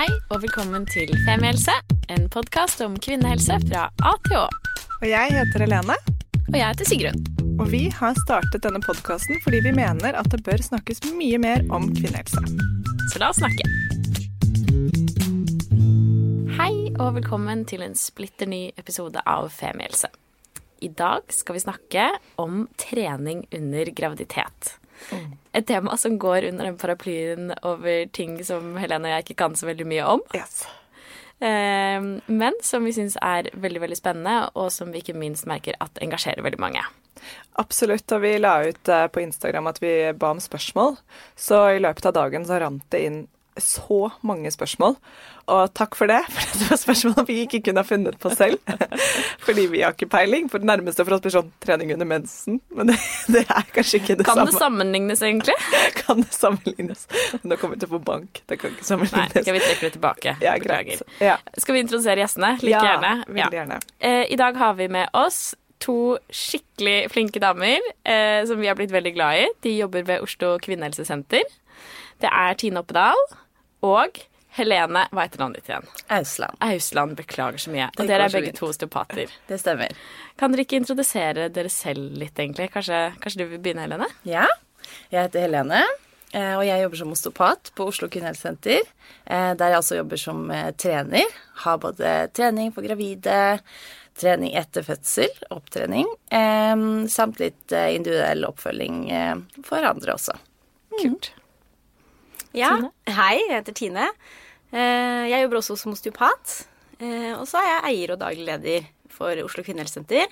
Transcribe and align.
Hei 0.00 0.14
og 0.32 0.38
velkommen 0.40 0.86
til 0.88 1.10
Femihelse, 1.26 1.74
en 2.08 2.22
podkast 2.32 2.80
om 2.80 2.94
kvinnehelse 3.04 3.58
fra 3.66 3.82
A 4.00 4.12
til 4.24 4.38
Å. 4.38 4.46
Og 4.96 5.04
jeg 5.04 5.34
heter 5.34 5.60
Helene, 5.60 5.96
Og 6.46 6.56
jeg 6.56 6.64
heter 6.64 6.88
Sigrun. 6.88 7.18
og 7.60 7.68
vi 7.68 7.82
har 7.92 8.14
startet 8.16 8.62
denne 8.64 8.80
podkasten 8.80 9.36
fordi 9.44 9.60
vi 9.60 9.74
mener 9.76 10.16
at 10.16 10.30
det 10.32 10.40
bør 10.46 10.64
snakkes 10.64 11.04
mye 11.18 11.36
mer 11.36 11.66
om 11.68 11.90
kvinnehelse. 11.92 12.40
Så 13.12 13.20
la 13.20 13.28
oss 13.28 13.42
snakke. 13.42 13.68
Hei 16.56 16.72
og 16.96 17.20
velkommen 17.20 17.66
til 17.68 17.84
en 17.84 17.92
splitter 17.92 18.48
ny 18.48 18.70
episode 18.80 19.20
av 19.26 19.52
Femihelse. 19.52 20.08
I 20.80 20.88
dag 20.88 21.28
skal 21.28 21.58
vi 21.58 21.66
snakke 21.66 22.08
om 22.40 22.70
trening 22.80 23.44
under 23.52 23.92
graviditet. 23.92 24.78
Et 25.52 25.66
tema 25.66 25.96
som 25.98 26.18
går 26.18 26.46
under 26.52 26.68
den 26.68 26.76
paraplyen 26.78 27.54
over 27.66 28.04
ting 28.14 28.36
som 28.46 28.76
Helene 28.78 29.08
og 29.08 29.16
jeg 29.16 29.26
ikke 29.26 29.40
kan 29.42 29.56
så 29.58 29.66
veldig 29.66 29.86
mye 29.90 30.04
om. 30.06 30.22
Yes. 30.36 30.62
Eh, 31.40 31.98
men 32.26 32.58
som 32.62 32.86
vi 32.86 32.94
syns 32.94 33.16
er 33.24 33.50
veldig 33.52 33.82
veldig 33.82 33.98
spennende, 33.98 34.50
og 34.54 34.70
som 34.72 34.92
vi 34.92 35.02
ikke 35.02 35.16
minst 35.18 35.48
merker 35.50 35.78
at 35.82 35.98
engasjerer 36.04 36.44
veldig 36.46 36.60
mange. 36.62 36.84
Absolutt. 37.60 38.06
Og 38.14 38.22
vi 38.22 38.36
la 38.38 38.54
ut 38.68 38.88
eh, 38.88 39.06
på 39.10 39.24
Instagram 39.24 39.70
at 39.72 39.82
vi 39.82 39.94
ba 40.16 40.32
om 40.36 40.40
spørsmål. 40.42 40.96
Så 41.36 41.60
i 41.74 41.82
løpet 41.82 42.06
av 42.10 42.16
dagen 42.16 42.46
så 42.46 42.60
rant 42.62 42.86
det 42.92 43.04
inn 43.06 43.20
så 43.58 44.10
mange 44.26 44.50
spørsmål. 44.52 44.96
Og 45.50 45.72
takk 45.74 45.96
for 45.98 46.10
det, 46.10 46.20
for 46.34 46.58
det 46.58 46.68
var 46.70 46.80
spørsmål 46.80 47.26
vi 47.28 47.38
ikke 47.44 47.60
kunne 47.66 47.82
ha 47.82 47.86
funnet 47.86 48.18
på 48.22 48.32
selv. 48.34 48.58
Fordi 49.46 49.66
vi 49.72 49.82
har 49.82 49.96
ikke 49.96 50.10
peiling. 50.10 50.50
For 50.50 50.62
det 50.62 50.70
nærmeste 50.70 51.04
for 51.06 51.16
oss 51.16 51.24
blir 51.24 51.34
sånn 51.34 51.50
trening 51.64 51.92
under 51.96 52.08
mensen. 52.08 52.60
Men 52.76 52.92
det, 52.92 52.98
det 53.34 53.44
er 53.46 53.70
kanskje 53.74 54.02
ikke 54.02 54.18
det 54.20 54.28
Kan 54.28 54.44
det 54.46 54.56
sammenlignes, 54.56 55.22
egentlig? 55.26 55.56
Kan 55.98 56.22
det 56.24 56.34
sammenlignes? 56.36 57.06
Nå 57.42 57.56
kommer 57.56 57.76
vi 57.76 57.84
til 57.84 57.90
å 57.90 57.94
få 57.96 58.02
bank. 58.10 58.42
Det 58.50 58.60
kan 58.60 58.76
ikke 58.76 59.00
Nei, 59.00 59.26
skal 59.32 59.56
vi 59.56 59.64
trekke 59.64 59.88
det 59.88 59.94
tilbake? 59.96 60.36
Ja, 60.44 60.54
Beklager. 60.60 61.02
Ja. 61.22 61.38
Skal 61.58 61.76
vi 61.76 61.82
introdusere 61.86 62.22
gjestene? 62.22 62.54
Like 62.60 62.76
ja, 62.76 62.84
gjerne. 62.94 63.14
Veldig 63.28 63.60
gjerne. 63.60 63.80
Eh, 63.98 64.22
I 64.30 64.38
dag 64.38 64.58
har 64.60 64.76
vi 64.78 64.90
med 64.92 65.10
oss 65.16 65.50
to 65.80 66.18
skikkelig 66.28 67.08
flinke 67.12 67.40
damer 67.40 67.80
eh, 68.04 68.44
som 68.46 68.60
vi 68.60 68.68
har 68.68 68.76
blitt 68.78 68.92
veldig 68.92 69.14
glad 69.16 69.40
i. 69.40 69.46
De 69.64 69.72
jobber 69.78 70.04
ved 70.08 70.24
Oslo 70.26 70.54
kvinnehelsesenter. 70.62 71.46
Det 72.20 72.28
er 72.30 72.58
Tine 72.60 72.82
Oppedal 72.82 73.20
og 73.86 74.18
Helene 74.56 75.04
Hva 75.14 75.22
heter 75.24 75.38
navnet 75.44 75.60
ditt 75.60 75.68
igjen? 75.70 75.84
Ausland. 76.10 76.56
Ausland. 76.66 77.14
Beklager 77.20 77.60
så 77.62 77.70
mye. 77.70 77.86
Det 77.94 78.02
Og 78.02 78.08
dere 78.10 78.26
er 78.26 78.34
begge 78.34 78.52
to 78.56 78.66
osteopater. 78.66 79.30
Det 79.46 79.58
stemmer. 79.62 79.94
Kan 80.40 80.50
dere 80.52 80.64
ikke 80.66 80.80
introdusere 80.80 81.46
dere 81.54 81.70
selv 81.70 82.16
litt, 82.18 82.34
egentlig? 82.34 82.66
Kanskje, 82.74 82.98
kanskje 83.22 83.44
du 83.44 83.46
vil 83.52 83.62
begynne, 83.62 83.84
Helene? 83.86 84.08
Ja, 84.26 84.48
jeg 85.12 85.28
heter 85.28 85.44
Helene, 85.46 85.84
eh, 86.34 86.56
og 86.58 86.64
jeg 86.66 86.82
jobber 86.82 86.98
som 86.98 87.14
osteopat 87.14 87.70
på 87.78 87.86
Oslo 87.92 88.08
kvinnehelsesenter. 88.10 88.82
eh, 89.26 89.54
Der 89.54 89.70
jeg 89.70 89.78
også 89.78 90.00
jobber 90.00 90.18
som 90.18 90.50
eh, 90.50 90.72
trener. 90.72 91.30
Har 91.62 91.78
både 91.78 92.16
trening 92.34 92.74
for 92.74 92.82
gravide, 92.82 93.60
trening 94.18 94.56
etter 94.58 94.82
fødsel, 94.82 95.30
opptrening, 95.54 96.10
samt 97.08 97.38
litt 97.40 97.72
individuell 97.72 98.42
oppfølging 98.50 98.98
for 99.64 99.86
andre 99.86 100.12
også. 100.18 100.34
Kult. 100.98 101.30
Ja, 102.56 102.72
Tine? 102.76 102.90
hei, 103.14 103.36
jeg 103.46 103.54
heter 103.60 103.76
Tine. 103.78 104.08
Eh, 104.72 105.28
Jeg 105.30 105.44
jobber 105.44 105.60
også 105.60 105.76
som 105.78 105.92
osteopat. 105.94 106.56
Eh, 107.00 107.32
Og 107.38 107.46
så 107.48 107.58
er 107.60 107.68
jeg 107.70 107.84
eier 107.94 108.12
og 108.14 108.20
daglig 108.20 108.46
leder 108.48 108.86
for 109.08 109.30
Oslo 109.44 109.62
kvinnehelsesenter. 109.66 110.26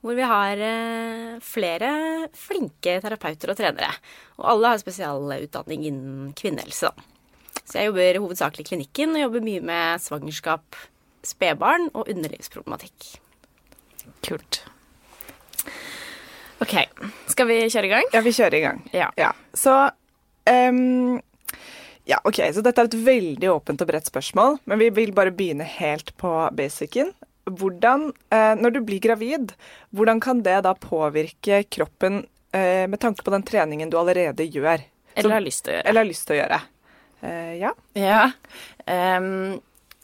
Hvor 0.00 0.16
vi 0.16 0.24
har 0.24 0.56
eh, 0.56 1.38
flere 1.44 2.28
flinke 2.32 3.00
terapeuter 3.04 3.52
og 3.52 3.56
trenere. 3.58 3.90
Og 4.38 4.48
alle 4.54 4.68
har 4.72 4.80
spesialutdanning 4.80 5.84
innen 5.90 6.32
kvinnehelse. 6.32 6.88
Så 7.68 7.76
jeg 7.78 7.90
jobber 7.90 8.18
hovedsakelig 8.24 8.64
i 8.64 8.68
klinikken 8.70 9.12
og 9.14 9.20
jobber 9.26 9.44
mye 9.44 9.60
med 9.60 10.00
svangerskap, 10.02 10.76
spedbarn 11.22 11.90
og 11.92 12.08
underlivsproblematikk. 12.08 13.18
Kult. 14.24 14.62
OK. 16.60 16.74
Skal 17.30 17.46
vi 17.48 17.60
kjøre 17.68 17.86
i 17.88 17.92
gang? 17.92 18.08
Ja, 18.16 18.20
vi 18.24 18.32
kjører 18.36 18.56
i 18.58 18.64
gang. 18.64 18.80
Ja. 18.96 19.30
Så 19.56 19.74
ehm, 20.50 21.20
Ja, 22.08 22.20
OK. 22.24 22.40
Så 22.54 22.62
dette 22.64 22.82
er 22.82 22.90
et 22.90 23.00
veldig 23.06 23.50
åpent 23.52 23.82
og 23.82 23.90
bredt 23.90 24.08
spørsmål, 24.10 24.58
men 24.70 24.80
vi 24.80 24.90
vil 24.94 25.12
bare 25.16 25.34
begynne 25.34 25.66
helt 25.66 26.14
på 26.20 26.32
basicen. 26.56 27.12
Hvordan, 27.50 28.10
eh, 28.32 28.54
når 28.58 28.76
du 28.76 28.80
blir 28.86 29.02
gravid, 29.02 29.54
hvordan 29.96 30.20
kan 30.22 30.42
det 30.46 30.60
da 30.66 30.74
påvirke 30.78 31.62
kroppen 31.72 32.24
eh, 32.52 32.86
med 32.90 33.00
tanke 33.02 33.24
på 33.26 33.32
den 33.34 33.46
treningen 33.46 33.90
du 33.90 33.98
allerede 33.98 34.46
gjør? 34.46 34.84
Eller 35.14 35.36
har 35.36 35.44
lyst 35.44 35.64
til 35.64 35.74
å 35.74 35.76
gjøre? 35.78 35.88
Eller 35.88 36.04
har 36.04 36.10
lyst 36.10 36.26
til 36.28 36.36
å 36.36 36.40
gjøre? 36.42 36.60
Eh, 37.20 37.54
ja. 37.60 37.72
Ja, 37.98 38.20
Um, 38.90 39.60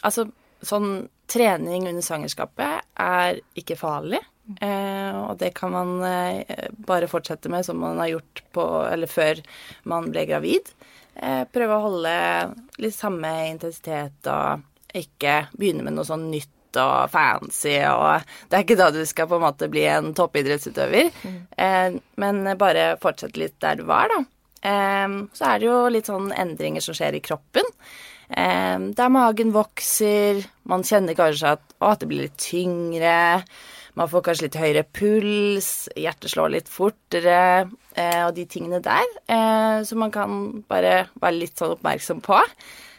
altså 0.07 0.29
sånn 0.63 1.09
trening 1.27 1.89
under 1.89 2.05
svangerskapet 2.05 2.85
er 3.03 3.41
ikke 3.59 3.79
farlig. 3.81 4.21
Eh, 4.63 5.17
og 5.27 5.41
det 5.41 5.51
kan 5.59 5.73
man 5.75 5.97
eh, 6.07 6.69
bare 6.87 7.09
fortsette 7.11 7.51
med 7.51 7.67
som 7.67 7.81
man 7.83 7.99
har 7.99 8.13
gjort 8.13 8.45
på, 8.55 8.67
eller 8.87 9.11
før 9.11 9.41
man 9.91 10.07
ble 10.13 10.23
gravid. 10.29 10.71
Eh, 11.17 11.45
prøve 11.49 11.77
å 11.77 11.85
holde 11.87 12.13
litt 12.83 12.95
samme 12.97 13.31
intensitet 13.49 14.29
og 14.29 14.97
ikke 14.97 15.47
begynne 15.57 15.87
med 15.87 15.97
noe 15.97 16.09
sånn 16.09 16.29
nytt 16.33 16.53
og 16.77 17.09
fancy 17.09 17.79
og 17.89 18.27
Det 18.51 18.59
er 18.59 18.65
ikke 18.67 18.77
da 18.77 18.91
du 18.93 19.01
skal 19.09 19.29
på 19.31 19.39
en 19.39 19.47
måte 19.47 19.69
bli 19.73 19.87
en 19.89 20.11
toppidrettsutøver, 20.17 21.09
eh, 21.57 21.97
men 22.21 22.59
bare 22.61 22.99
fortsette 23.01 23.41
litt 23.41 23.57
der 23.65 23.81
du 23.81 23.87
var, 23.89 24.13
da. 24.13 24.19
Eh, 24.67 25.17
så 25.33 25.49
er 25.49 25.63
det 25.63 25.71
jo 25.71 25.79
litt 25.93 26.11
sånn 26.11 26.29
endringer 26.37 26.85
som 26.85 26.97
skjer 26.97 27.17
i 27.17 27.25
kroppen. 27.25 27.65
Eh, 28.29 28.77
der 28.99 29.13
magen 29.13 29.55
vokser, 29.57 30.45
man 30.69 30.85
kjenner 30.85 31.17
kanskje 31.17 31.57
at, 31.57 31.65
å, 31.81 31.95
det 31.97 32.11
blir 32.11 32.27
litt 32.27 32.39
tyngre. 32.43 33.17
Man 33.97 34.11
får 34.13 34.25
kanskje 34.27 34.47
litt 34.47 34.59
høyere 34.61 34.83
puls, 34.97 35.69
hjertet 35.97 36.35
slår 36.35 36.53
litt 36.53 36.67
fortere, 36.69 37.71
eh, 37.97 38.23
og 38.27 38.35
de 38.37 38.45
tingene 38.45 38.83
der. 38.85 39.07
Eh, 39.25 39.79
så 39.89 39.97
man 39.97 40.13
kan 40.13 40.43
bare 40.69 41.07
være 41.17 41.39
litt 41.39 41.57
sånn 41.57 41.79
oppmerksom 41.79 42.21
på. 42.25 42.43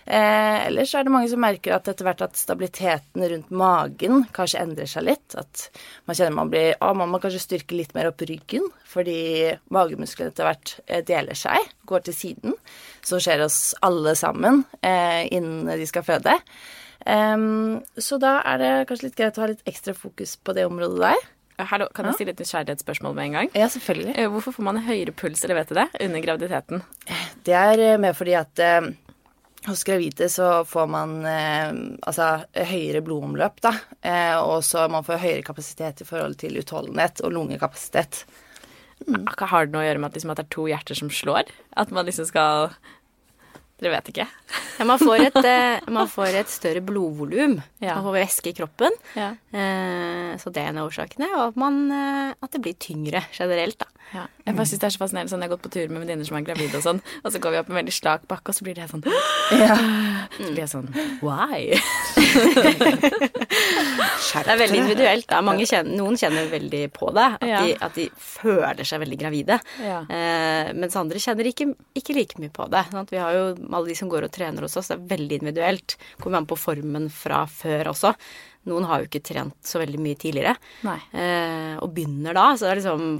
Eh, 0.07 0.67
ellers 0.69 0.93
er 0.95 1.03
det 1.03 1.11
mange 1.11 1.27
som 1.27 1.41
merker 1.43 1.73
at 1.75 1.89
etter 1.91 2.07
hvert 2.07 2.21
at 2.23 2.39
stabiliteten 2.39 3.25
rundt 3.27 3.49
magen 3.51 4.21
kanskje 4.35 4.61
endrer 4.63 4.87
seg 4.87 5.03
litt. 5.03 5.35
At 5.35 5.67
man 6.07 6.15
kjenner 6.15 6.37
man 6.37 6.51
blir 6.53 6.77
Å, 6.79 6.93
man 6.95 7.11
må 7.11 7.19
kanskje 7.19 7.43
styrke 7.43 7.75
litt 7.75 7.91
mer 7.97 8.07
opp 8.07 8.23
ryggen, 8.23 8.69
fordi 8.87 9.51
magemusklene 9.75 10.31
etter 10.31 10.47
hvert 10.47 10.77
eh, 10.87 11.03
deler 11.05 11.35
seg, 11.35 11.59
går 11.91 12.07
til 12.07 12.15
siden. 12.15 12.57
Som 13.03 13.19
skjer 13.23 13.43
oss 13.43 13.75
alle 13.83 14.15
sammen 14.15 14.63
eh, 14.79 15.27
innen 15.27 15.67
de 15.67 15.89
skal 15.89 16.07
føde. 16.07 16.39
Em, 17.07 17.79
så 17.95 18.19
da 18.19 18.37
er 18.43 18.61
det 18.61 18.71
kanskje 18.89 19.07
litt 19.07 19.17
greit 19.19 19.39
å 19.39 19.45
ha 19.45 19.49
litt 19.53 19.65
ekstra 19.69 19.95
fokus 19.95 20.35
på 20.37 20.55
det 20.57 20.67
området 20.67 20.99
der. 21.05 21.25
Hallo, 21.71 21.87
kan 21.95 22.05
jeg 22.05 22.19
stille 22.19 22.33
et 22.35 22.41
nysgjerrighetsspørsmål 22.43 23.15
med 23.17 23.29
en 23.29 23.35
gang? 23.39 23.51
Ja, 23.57 23.65
selvfølgelig. 23.73 24.13
Eh, 24.13 24.27
Hvorfor 24.29 24.53
får 24.53 24.65
man 24.67 24.83
høyere 24.85 25.13
puls, 25.17 25.41
eller 25.45 25.57
vet 25.57 25.71
du 25.71 25.79
det, 25.79 25.87
under 26.05 26.21
graviditeten? 26.21 26.83
Det 27.47 27.55
er 27.57 27.81
eh, 27.81 27.99
mer 28.01 28.13
fordi 28.13 28.35
at 28.37 28.61
eh, 28.61 28.89
hos 29.65 29.81
gravide 29.87 30.27
så 30.29 30.51
får 30.69 30.91
man 30.93 31.15
eh, 31.25 31.71
altså 32.05 32.27
høyere 32.53 33.01
blodomløp, 33.07 33.57
da. 33.65 33.73
Eh, 34.05 34.35
og 34.37 34.61
så 34.67 34.85
man 34.91 35.07
får 35.07 35.23
høyere 35.23 35.47
kapasitet 35.47 36.03
i 36.03 36.07
forhold 36.07 36.37
til 36.43 36.59
utholdenhet 36.61 37.23
og 37.25 37.33
lungekapasitet. 37.39 38.25
Mm. 39.07 39.25
Har 39.25 39.65
det 39.65 39.73
noe 39.73 39.81
å 39.81 39.87
gjøre 39.87 40.01
med 40.03 40.11
at, 40.11 40.19
liksom, 40.19 40.31
at 40.33 40.39
det 40.41 40.45
er 40.45 40.53
to 40.55 40.67
hjerter 40.69 40.97
som 40.97 41.09
slår? 41.13 41.49
At 41.77 41.91
man 41.93 42.05
liksom 42.05 42.29
skal 42.29 42.69
Dere 43.77 43.93
vet 43.93 44.07
ikke? 44.09 44.25
Ja, 44.79 44.85
man, 44.89 44.97
får 44.97 45.23
et, 45.27 45.37
eh, 45.45 45.89
man 45.93 46.09
får 46.09 46.39
et 46.39 46.49
større 46.49 46.81
blodvolum. 46.85 47.59
Ja. 47.77 47.99
Man 47.99 48.07
får 48.07 48.15
væske 48.15 48.49
i 48.49 48.55
kroppen. 48.57 48.95
Ja. 49.13 49.29
Eh, 49.53 50.31
så 50.41 50.53
det 50.53 50.63
er 50.63 50.71
en 50.71 50.81
av 50.81 50.89
årsakene. 50.89 51.29
Og 51.35 51.43
at, 51.51 51.59
man, 51.61 51.83
eh, 51.93 52.33
at 52.41 52.55
det 52.55 52.63
blir 52.65 52.77
tyngre 52.81 53.21
generelt, 53.37 53.77
da. 53.83 53.89
Ja. 54.13 54.23
Jeg 54.45 54.55
bare 54.55 54.65
synes 54.65 54.79
det 54.79 54.87
er 54.87 54.93
så 54.95 55.01
fascinerende 55.01 55.29
sånn, 55.33 55.41
Jeg 55.43 55.49
har 55.49 55.57
gått 55.57 55.65
på 55.67 55.71
tur 55.73 55.89
med 55.91 55.99
venninner 56.05 56.25
som 56.27 56.37
er 56.39 56.45
gravide, 56.47 56.77
og 56.79 56.83
sånn, 56.85 57.01
og 57.23 57.31
så 57.33 57.39
går 57.43 57.51
vi 57.51 57.57
opp 57.59 57.69
en 57.73 57.79
veldig 57.81 57.93
slak 57.93 58.27
bakke, 58.31 58.49
og 58.53 58.55
så 58.55 58.63
blir 58.63 58.75
det 58.79 58.87
sånn 58.91 59.03
sånn 59.07 59.11
Så 60.37 60.51
blir 60.53 60.63
jeg 60.63 60.71
sånn 60.71 60.87
Why? 61.21 61.75
Det 64.37 64.51
er 64.53 64.59
veldig 64.59 64.79
individuelt. 64.81 65.25
Da. 65.29 65.39
Mange 65.45 65.65
kjenner, 65.67 65.95
noen 65.97 66.17
kjenner 66.19 66.47
veldig 66.51 66.81
på 66.95 67.09
det. 67.15 67.25
At, 67.37 67.45
Ja. 67.47 67.61
de, 67.65 67.75
at 67.87 67.95
de 67.97 68.05
føler 68.21 68.85
seg 68.87 69.01
veldig 69.03 69.19
gravide. 69.19 69.59
Ja. 69.83 70.01
Eh, 70.11 70.73
mens 70.77 70.95
andre 70.99 71.19
kjenner 71.23 71.47
ikke, 71.49 71.69
ikke 71.97 72.15
like 72.17 72.39
mye 72.41 72.53
på 72.53 72.67
det. 72.71 72.85
Sant? 72.91 73.11
Vi 73.13 73.17
har 73.21 73.33
jo 73.35 73.45
alle 73.71 73.87
de 73.87 73.95
som 73.97 74.09
går 74.11 74.27
og 74.27 74.31
trener 74.35 74.61
hos 74.67 74.77
oss, 74.77 74.87
det 74.91 74.97
er 74.99 75.07
veldig 75.17 75.39
individuelt. 75.41 75.97
Kommer 76.21 76.37
an 76.41 76.49
på 76.49 76.59
formen 76.59 77.09
fra 77.13 77.45
før 77.49 77.91
også. 77.93 78.13
Noen 78.67 78.87
har 78.89 79.01
jo 79.01 79.09
ikke 79.09 79.23
trent 79.29 79.57
så 79.65 79.81
veldig 79.81 80.01
mye 80.03 80.19
tidligere. 80.19 80.55
Nei. 80.87 80.97
Eh, 81.15 81.73
og 81.81 81.91
begynner 81.95 82.37
da, 82.37 82.49
så 82.55 82.67
det 82.67 82.73
er 82.75 82.81
liksom 82.81 83.17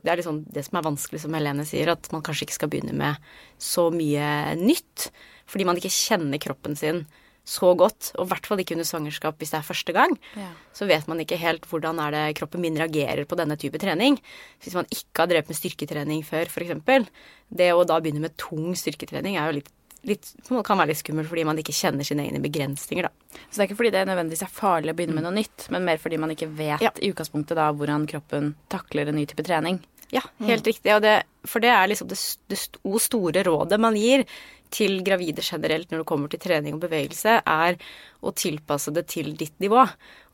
det 0.00 0.12
er 0.12 0.20
liksom 0.20 0.42
det 0.50 0.66
som 0.66 0.80
er 0.80 0.86
vanskelig, 0.86 1.22
som 1.24 1.36
Helene 1.38 1.66
sier, 1.68 1.92
at 1.94 2.10
man 2.14 2.24
kanskje 2.26 2.48
ikke 2.48 2.58
skal 2.58 2.72
begynne 2.72 2.96
med 2.96 3.32
så 3.60 3.88
mye 3.94 4.54
nytt. 4.60 5.10
Fordi 5.50 5.66
man 5.66 5.80
ikke 5.80 5.92
kjenner 5.92 6.42
kroppen 6.42 6.78
sin 6.78 7.04
så 7.50 7.72
godt, 7.78 8.12
og 8.18 8.26
i 8.26 8.30
hvert 8.30 8.46
fall 8.46 8.60
ikke 8.62 8.76
under 8.76 8.86
svangerskap 8.86 9.40
hvis 9.40 9.52
det 9.54 9.58
er 9.58 9.66
første 9.66 9.94
gang. 9.96 10.12
Ja. 10.38 10.50
Så 10.76 10.86
vet 10.90 11.08
man 11.10 11.22
ikke 11.22 11.40
helt 11.40 11.66
hvordan 11.70 11.98
er 12.04 12.14
det 12.14 12.24
kroppen 12.38 12.62
min 12.62 12.78
reagerer 12.78 13.24
på 13.26 13.38
denne 13.40 13.56
type 13.60 13.80
trening. 13.82 14.20
Hvis 14.62 14.76
man 14.76 14.88
ikke 14.92 15.24
har 15.24 15.30
drevet 15.32 15.50
med 15.50 15.58
styrketrening 15.58 16.22
før, 16.26 16.50
f.eks. 16.52 17.10
Det 17.50 17.72
å 17.74 17.86
da 17.88 17.98
begynne 17.98 18.22
med 18.22 18.36
tung 18.38 18.74
styrketrening 18.78 19.38
er 19.40 19.48
jo 19.48 19.58
litt 19.58 19.72
litt, 20.08 20.30
på 20.48 20.62
kan 20.66 20.78
være 20.80 20.92
litt 20.92 21.00
skummelt 21.02 21.28
fordi 21.28 21.44
man 21.48 21.58
ikke 21.60 21.74
kjenner 21.76 22.06
sine 22.06 22.24
egne 22.26 22.40
begrensninger, 22.42 23.08
da. 23.08 23.36
Så 23.50 23.56
det 23.58 23.64
er 23.64 23.68
ikke 23.68 23.80
fordi 23.82 23.92
det 23.94 24.06
nødvendigvis 24.08 24.44
er 24.46 24.52
farlig 24.54 24.94
å 24.94 24.98
begynne 24.98 25.16
med 25.18 25.26
noe 25.26 25.36
nytt, 25.36 25.68
men 25.74 25.84
mer 25.86 26.00
fordi 26.02 26.18
man 26.22 26.30
ikke 26.34 26.48
vet 26.56 26.80
Ja. 26.84 26.90
i 27.00 27.10
utgangspunktet 27.12 27.56
da 27.58 27.70
hvordan 27.72 28.06
kroppen 28.10 28.54
takler 28.72 29.08
en 29.08 29.16
ny 29.20 29.26
type 29.26 29.44
trening. 29.46 29.80
Ja, 30.10 30.22
helt 30.42 30.66
riktig. 30.66 30.90
Og 30.96 31.02
det, 31.04 31.22
for 31.46 31.62
det 31.62 31.70
er 31.70 31.86
liksom 31.86 32.08
det, 32.10 32.18
det 32.50 32.58
store 32.98 33.44
rådet 33.46 33.78
man 33.78 33.94
gir 33.94 34.24
til 34.70 35.02
gravide 35.06 35.42
generelt 35.42 35.90
når 35.90 36.02
det 36.02 36.06
kommer 36.06 36.30
til 36.30 36.40
trening 36.42 36.74
og 36.74 36.80
bevegelse, 36.82 37.36
er 37.46 37.78
å 38.22 38.32
tilpasse 38.34 38.90
det 38.94 39.06
til 39.10 39.32
ditt 39.38 39.54
nivå. 39.62 39.84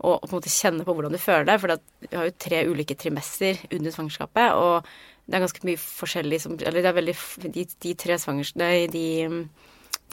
Og 0.00 0.24
på 0.24 0.30
en 0.30 0.34
måte 0.38 0.52
kjenne 0.52 0.84
på 0.84 0.94
hvordan 0.96 1.12
du 1.12 1.20
føler 1.20 1.44
deg. 1.48 1.60
For 1.60 1.76
vi 2.06 2.16
har 2.16 2.24
jo 2.30 2.34
tre 2.40 2.62
ulike 2.68 2.96
trimester 2.96 3.60
under 3.70 3.92
svangerskapet, 3.92 4.56
og 4.56 4.88
det 5.26 5.34
er 5.34 5.42
ganske 5.42 5.64
mye 5.66 5.78
forskjellig 5.80 6.38
som 6.42 6.52
Eller 6.54 6.84
det 6.84 6.90
er 6.90 6.98
veldig 7.00 7.14
De, 7.50 7.64
de 7.82 7.94
tre 7.98 8.18
svangers... 8.22 8.52
Nei, 8.58 8.86
de, 8.90 9.06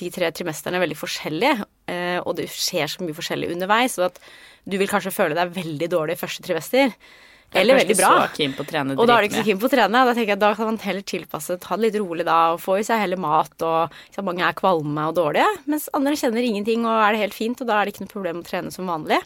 de 0.02 0.10
tre 0.14 0.32
trimesterne 0.34 0.80
er 0.80 0.84
veldig 0.88 0.98
forskjellige, 0.98 1.68
eh, 1.92 2.18
og 2.24 2.34
det 2.40 2.48
skjer 2.50 2.90
så 2.90 3.06
mye 3.06 3.14
forskjellig 3.18 3.52
underveis, 3.54 4.00
så 4.00 4.08
at 4.08 4.18
du 4.66 4.80
vil 4.82 4.90
kanskje 4.90 5.14
føle 5.14 5.38
deg 5.38 5.54
veldig 5.54 5.90
dårlig 5.92 6.18
i 6.18 6.22
første 6.24 6.46
trimester. 6.46 6.96
Eller 7.54 7.78
veldig 7.78 7.98
bra. 8.00 8.12
Trene 8.66 8.96
Og 8.98 9.06
da 9.06 9.20
er 9.20 9.26
du 9.26 9.28
ikke 9.28 9.44
så 9.44 9.46
keen 9.46 9.60
på 9.62 9.68
å 9.70 9.74
trene. 9.74 10.00
Da 10.08 10.16
tenker 10.16 10.34
jeg 10.34 10.42
da 10.42 10.50
kan 10.58 10.72
man 10.72 10.80
heller 10.82 11.06
tilpasse, 11.06 11.60
ta 11.62 11.78
det 11.78 11.86
litt 11.86 12.00
rolig 12.02 12.26
da, 12.26 12.38
og 12.56 12.64
få 12.64 12.80
i 12.82 12.88
seg 12.88 13.04
heller 13.04 13.22
mat, 13.22 13.54
og 13.62 13.94
så 14.16 14.24
mange 14.26 14.42
er 14.48 14.58
kvalme 14.58 15.06
og 15.12 15.18
dårlige, 15.20 15.46
mens 15.70 15.86
andre 15.94 16.16
kjenner 16.18 16.48
ingenting 16.48 16.88
og 16.88 16.96
er 16.96 17.14
det 17.14 17.22
helt 17.28 17.38
fint, 17.38 17.62
og 17.62 17.70
da 17.70 17.78
er 17.78 17.86
det 17.86 17.94
ikke 17.94 18.08
noe 18.08 18.16
problem 18.16 18.42
å 18.42 18.48
trene 18.48 18.74
som 18.74 18.90
vanlig. 18.90 19.22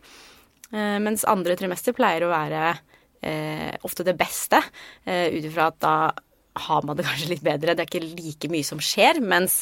Eh, 0.74 0.98
mens 1.04 1.24
andre 1.30 1.56
trimester 1.60 1.96
pleier 1.96 2.28
å 2.28 2.34
være 2.34 2.76
eh, 3.22 3.76
ofte 3.88 4.06
det 4.08 4.18
beste, 4.18 4.62
eh, 5.06 5.28
ut 5.34 5.46
ifra 5.46 5.72
at 5.72 5.80
da 5.84 5.98
har 6.58 6.82
man 6.82 6.98
det 6.98 7.06
kanskje 7.06 7.30
litt 7.30 7.44
bedre. 7.46 7.76
Det 7.78 7.84
er 7.84 7.90
ikke 7.90 8.18
like 8.18 8.50
mye 8.50 8.66
som 8.66 8.80
skjer, 8.82 9.20
mens 9.22 9.60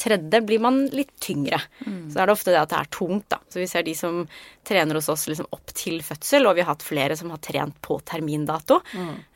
tredje 0.00 0.40
blir 0.46 0.62
man 0.64 0.86
litt 0.94 1.10
tyngre. 1.20 1.60
Så 2.08 2.16
da 2.16 2.22
er 2.22 2.30
det 2.30 2.36
ofte 2.38 2.54
det 2.54 2.62
at 2.62 2.72
det 2.72 2.78
er 2.78 2.90
tungt, 2.94 3.26
da. 3.28 3.38
Så 3.52 3.60
vi 3.60 3.66
ser 3.68 3.84
de 3.84 3.94
som 3.98 4.22
trener 4.64 4.96
hos 4.96 5.10
oss 5.12 5.26
liksom 5.28 5.48
opp 5.52 5.74
til 5.76 6.00
fødsel, 6.00 6.48
og 6.48 6.56
vi 6.56 6.64
har 6.64 6.72
hatt 6.72 6.86
flere 6.86 7.16
som 7.20 7.30
har 7.34 7.42
trent 7.44 7.76
på 7.84 7.98
termindato, 8.00 8.80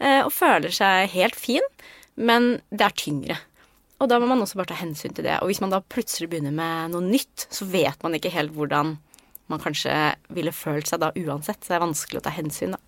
eh, 0.01 0.23
og 0.25 0.33
føler 0.33 0.73
seg 0.73 1.11
helt 1.13 1.37
fin, 1.37 1.69
men 2.17 2.63
det 2.71 2.87
er 2.87 2.97
tyngre. 2.97 3.39
Og 4.01 4.09
da 4.09 4.19
må 4.19 4.27
man 4.27 4.41
også 4.43 4.57
bare 4.59 4.73
ta 4.73 4.81
hensyn 4.81 5.15
til 5.15 5.25
det. 5.25 5.37
Og 5.43 5.47
hvis 5.53 5.61
man 5.63 5.71
da 5.71 5.81
plutselig 5.81 6.29
begynner 6.33 6.51
med 6.53 6.91
noe 6.91 7.05
nytt, 7.05 7.47
så 7.55 7.69
vet 7.71 8.01
man 8.03 8.17
ikke 8.17 8.33
helt 8.35 8.53
hvordan 8.57 8.97
man 9.53 9.61
kanskje 9.63 9.93
ville 10.33 10.51
følt 10.51 10.89
seg 10.89 11.01
da 11.05 11.13
uansett. 11.15 11.61
Så 11.63 11.71
det 11.71 11.77
er 11.77 11.85
vanskelig 11.85 12.19
å 12.19 12.25
ta 12.25 12.33
hensyn, 12.35 12.75
da. 12.75 12.81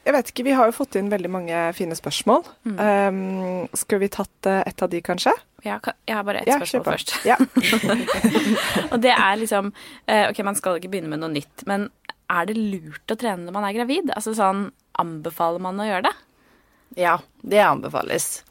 Jeg 0.00 0.14
vet 0.16 0.30
ikke, 0.32 0.44
Vi 0.46 0.54
har 0.56 0.70
jo 0.70 0.72
fått 0.72 0.96
inn 0.96 1.10
veldig 1.12 1.28
mange 1.30 1.58
fine 1.76 1.94
spørsmål. 1.98 2.46
Mm. 2.64 2.78
Um, 2.80 3.66
skal 3.76 4.00
vi 4.00 4.08
tatt 4.08 4.48
eh, 4.48 4.62
et 4.66 4.82
av 4.82 4.88
de, 4.90 5.00
kanskje? 5.04 5.34
Ja, 5.66 5.76
jeg 6.08 6.16
har 6.16 6.24
bare 6.24 6.40
ett 6.40 6.48
Ja, 6.48 6.56
spørsmål 6.56 6.86
først. 6.88 7.12
Ja. 7.28 7.36
Og 8.92 8.98
det 9.04 9.12
er 9.12 9.36
liksom 9.36 9.68
eh, 10.08 10.30
Ok, 10.30 10.40
man 10.46 10.56
skal 10.56 10.78
ikke 10.80 10.88
begynne 10.94 11.12
med 11.12 11.20
noe 11.20 11.32
nytt, 11.34 11.66
men 11.68 11.90
er 12.32 12.46
det 12.48 12.56
lurt 12.56 13.12
å 13.12 13.18
trene 13.20 13.44
når 13.44 13.56
man 13.58 13.66
er 13.68 13.76
gravid? 13.76 14.12
Altså 14.16 14.32
sånn 14.38 14.70
Anbefaler 15.00 15.60
man 15.62 15.80
å 15.80 15.86
gjøre 15.86 16.06
det? 16.08 16.14
Ja, 16.98 17.18
det 17.46 17.60
anbefales. 17.62 18.42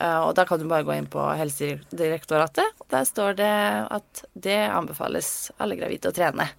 Eh, 0.00 0.18
Og 0.26 0.34
da 0.34 0.44
kan 0.50 0.58
du 0.60 0.66
bare 0.70 0.84
gå 0.86 0.94
inn 0.98 1.06
på 1.10 1.22
Helsedirektoratet. 1.38 2.74
Der 2.90 3.06
står 3.08 3.38
det 3.38 3.54
at 3.94 4.24
det 4.34 4.58
anbefales 4.66 5.50
alle 5.62 5.78
gravide 5.78 6.10
å 6.10 6.14
trene. 6.16 6.50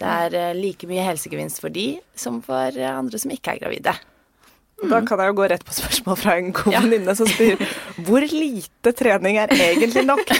Det 0.00 0.12
er 0.24 0.36
eh, 0.38 0.54
like 0.56 0.88
mye 0.88 1.04
helsegevinst 1.04 1.60
for 1.62 1.72
de 1.74 1.92
som 2.18 2.40
for 2.44 2.76
eh, 2.76 2.92
andre 2.92 3.20
som 3.20 3.32
ikke 3.34 3.56
er 3.56 3.64
gravide. 3.64 3.96
Da 4.80 5.02
kan 5.04 5.20
jeg 5.20 5.28
jo 5.28 5.34
gå 5.36 5.46
rett 5.52 5.64
på 5.66 5.74
spørsmål 5.76 6.16
fra 6.16 6.38
en 6.40 6.54
god 6.56 6.72
venninne 6.72 7.12
som 7.18 7.28
spør 7.28 7.60
hvor 8.06 8.24
lite 8.24 8.94
trening 8.96 9.36
er 9.42 9.52
egentlig 9.52 10.06
nok? 10.08 10.22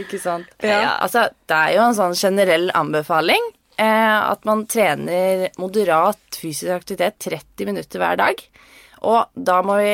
Ikke 0.00 0.18
sant? 0.18 0.48
Ja. 0.58 0.80
Ja. 0.80 0.88
altså, 1.04 1.28
det 1.46 1.60
er 1.60 1.76
jo 1.76 1.84
en 1.84 1.94
sånn 1.98 2.16
generell 2.18 2.66
anbefaling 2.74 3.46
eh, 3.78 4.18
at 4.18 4.42
man 4.48 4.64
trener 4.70 5.46
moderat 5.62 6.40
fysisk 6.40 6.72
aktivitet 6.74 7.20
30 7.28 7.70
minutter 7.70 8.02
hver 8.02 8.18
dag. 8.20 8.42
Og 9.06 9.30
da 9.34 9.60
må 9.66 9.78
vi 9.82 9.92